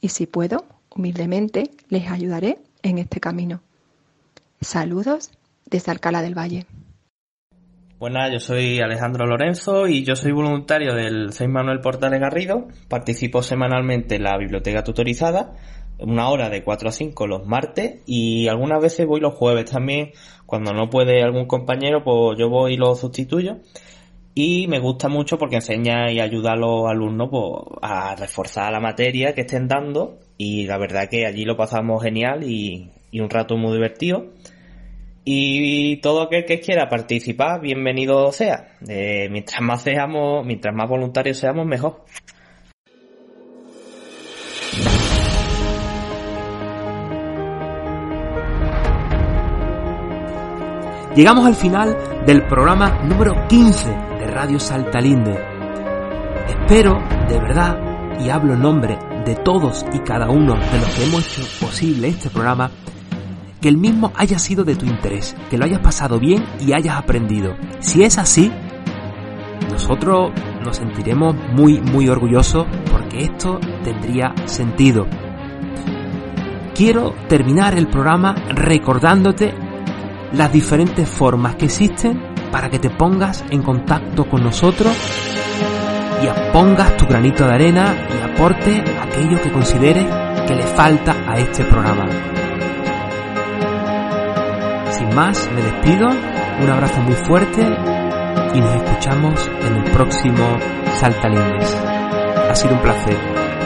Y 0.00 0.08
si 0.08 0.26
puedo, 0.26 0.64
humildemente 0.90 1.70
les 1.90 2.10
ayudaré 2.10 2.58
en 2.82 2.98
este 2.98 3.20
camino. 3.20 3.60
Saludos 4.60 5.30
desde 5.66 5.92
Alcalá 5.92 6.20
del 6.20 6.36
Valle. 6.36 6.66
Buenas, 8.00 8.32
yo 8.32 8.40
soy 8.40 8.80
Alejandro 8.80 9.26
Lorenzo 9.26 9.86
y 9.86 10.04
yo 10.04 10.16
soy 10.16 10.32
voluntario 10.32 10.92
del 10.94 11.32
6 11.32 11.48
Manuel 11.48 11.80
Portales 11.80 12.20
Garrido. 12.20 12.66
Participo 12.88 13.42
semanalmente 13.42 14.16
en 14.16 14.24
la 14.24 14.36
biblioteca 14.36 14.82
tutorizada, 14.82 15.54
una 15.98 16.28
hora 16.28 16.48
de 16.48 16.62
4 16.62 16.88
a 16.88 16.92
5 16.92 17.26
los 17.26 17.46
martes 17.46 18.02
y 18.06 18.48
algunas 18.48 18.80
veces 18.80 19.06
voy 19.06 19.20
los 19.20 19.34
jueves 19.34 19.70
también. 19.70 20.12
Cuando 20.46 20.72
no 20.72 20.88
puede 20.88 21.22
algún 21.22 21.46
compañero, 21.46 22.02
pues 22.04 22.38
yo 22.38 22.48
voy 22.48 22.74
y 22.74 22.76
lo 22.76 22.94
sustituyo. 22.94 23.58
Y 24.34 24.68
me 24.68 24.78
gusta 24.78 25.08
mucho 25.08 25.38
porque 25.38 25.56
enseña 25.56 26.12
y 26.12 26.20
ayuda 26.20 26.52
a 26.52 26.56
los 26.56 26.88
alumnos 26.88 27.28
pues, 27.30 27.78
a 27.82 28.14
reforzar 28.14 28.72
la 28.72 28.80
materia 28.80 29.34
que 29.34 29.40
estén 29.40 29.66
dando 29.66 30.20
y 30.36 30.66
la 30.66 30.78
verdad 30.78 31.08
que 31.10 31.26
allí 31.26 31.44
lo 31.44 31.56
pasamos 31.56 32.02
genial 32.02 32.44
y, 32.44 32.92
y 33.10 33.20
un 33.20 33.30
rato 33.30 33.56
muy 33.56 33.72
divertido. 33.72 34.26
Y 35.24 35.96
todo 35.96 36.22
aquel 36.22 36.46
que 36.46 36.60
quiera 36.60 36.88
participar, 36.88 37.60
bienvenido 37.60 38.32
sea. 38.32 38.68
Eh, 38.88 39.28
mientras 39.30 39.60
más 39.60 39.82
seamos, 39.82 40.46
mientras 40.46 40.74
más 40.74 40.88
voluntarios 40.88 41.36
seamos, 41.36 41.66
mejor. 41.66 42.04
Llegamos 51.18 51.46
al 51.46 51.56
final 51.56 51.96
del 52.26 52.46
programa 52.46 53.02
número 53.02 53.34
15 53.48 53.90
de 53.90 54.26
Radio 54.28 54.60
Saltalinde. 54.60 55.36
Espero, 56.46 56.96
de 57.28 57.40
verdad, 57.40 57.76
y 58.20 58.30
hablo 58.30 58.54
en 58.54 58.62
nombre 58.62 58.96
de 59.26 59.34
todos 59.34 59.84
y 59.92 59.98
cada 59.98 60.30
uno 60.30 60.54
de 60.54 60.78
los 60.78 60.88
que 60.90 61.02
hemos 61.02 61.26
hecho 61.26 61.66
posible 61.66 62.06
este 62.06 62.30
programa, 62.30 62.70
que 63.60 63.68
el 63.68 63.78
mismo 63.78 64.12
haya 64.14 64.38
sido 64.38 64.62
de 64.62 64.76
tu 64.76 64.86
interés, 64.86 65.34
que 65.50 65.58
lo 65.58 65.64
hayas 65.64 65.80
pasado 65.80 66.20
bien 66.20 66.44
y 66.60 66.72
hayas 66.72 66.96
aprendido. 66.96 67.56
Si 67.80 68.04
es 68.04 68.16
así, 68.16 68.52
nosotros 69.72 70.30
nos 70.64 70.76
sentiremos 70.76 71.34
muy, 71.52 71.80
muy 71.80 72.08
orgullosos 72.08 72.64
porque 72.92 73.24
esto 73.24 73.58
tendría 73.82 74.34
sentido. 74.44 75.08
Quiero 76.76 77.12
terminar 77.28 77.76
el 77.76 77.88
programa 77.88 78.36
recordándote 78.54 79.52
las 80.32 80.52
diferentes 80.52 81.08
formas 81.08 81.56
que 81.56 81.66
existen 81.66 82.34
para 82.50 82.68
que 82.68 82.78
te 82.78 82.90
pongas 82.90 83.44
en 83.50 83.62
contacto 83.62 84.28
con 84.28 84.42
nosotros 84.42 84.94
y 86.22 86.52
pongas 86.52 86.96
tu 86.96 87.06
granito 87.06 87.46
de 87.46 87.54
arena 87.54 87.94
y 88.08 88.32
aporte 88.32 88.82
aquello 89.00 89.40
que 89.40 89.52
consideres 89.52 90.06
que 90.46 90.54
le 90.54 90.62
falta 90.62 91.14
a 91.26 91.38
este 91.38 91.64
programa. 91.64 92.06
Sin 94.90 95.14
más, 95.14 95.48
me 95.54 95.62
despido, 95.62 96.08
un 96.08 96.70
abrazo 96.70 97.00
muy 97.02 97.14
fuerte 97.14 97.62
y 98.54 98.60
nos 98.60 98.74
escuchamos 98.74 99.50
en 99.66 99.76
el 99.76 99.90
próximo 99.92 100.58
Saltalindes. 100.98 101.76
Ha 102.50 102.54
sido 102.54 102.74
un 102.74 102.80
placer. 102.80 103.16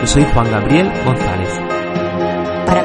Yo 0.01 0.07
soy 0.07 0.27
Juan 0.35 0.51
Gabriel 0.51 0.91
González. 1.05 1.61
Para 2.67 2.83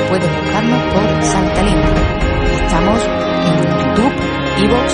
Puedes 0.09 0.31
buscarnos 0.41 0.83
por 0.93 1.05
Saltalindes. 1.23 1.91
Estamos 2.63 3.01
en 3.47 3.57
YouTube, 3.79 4.13
Evox 4.63 4.89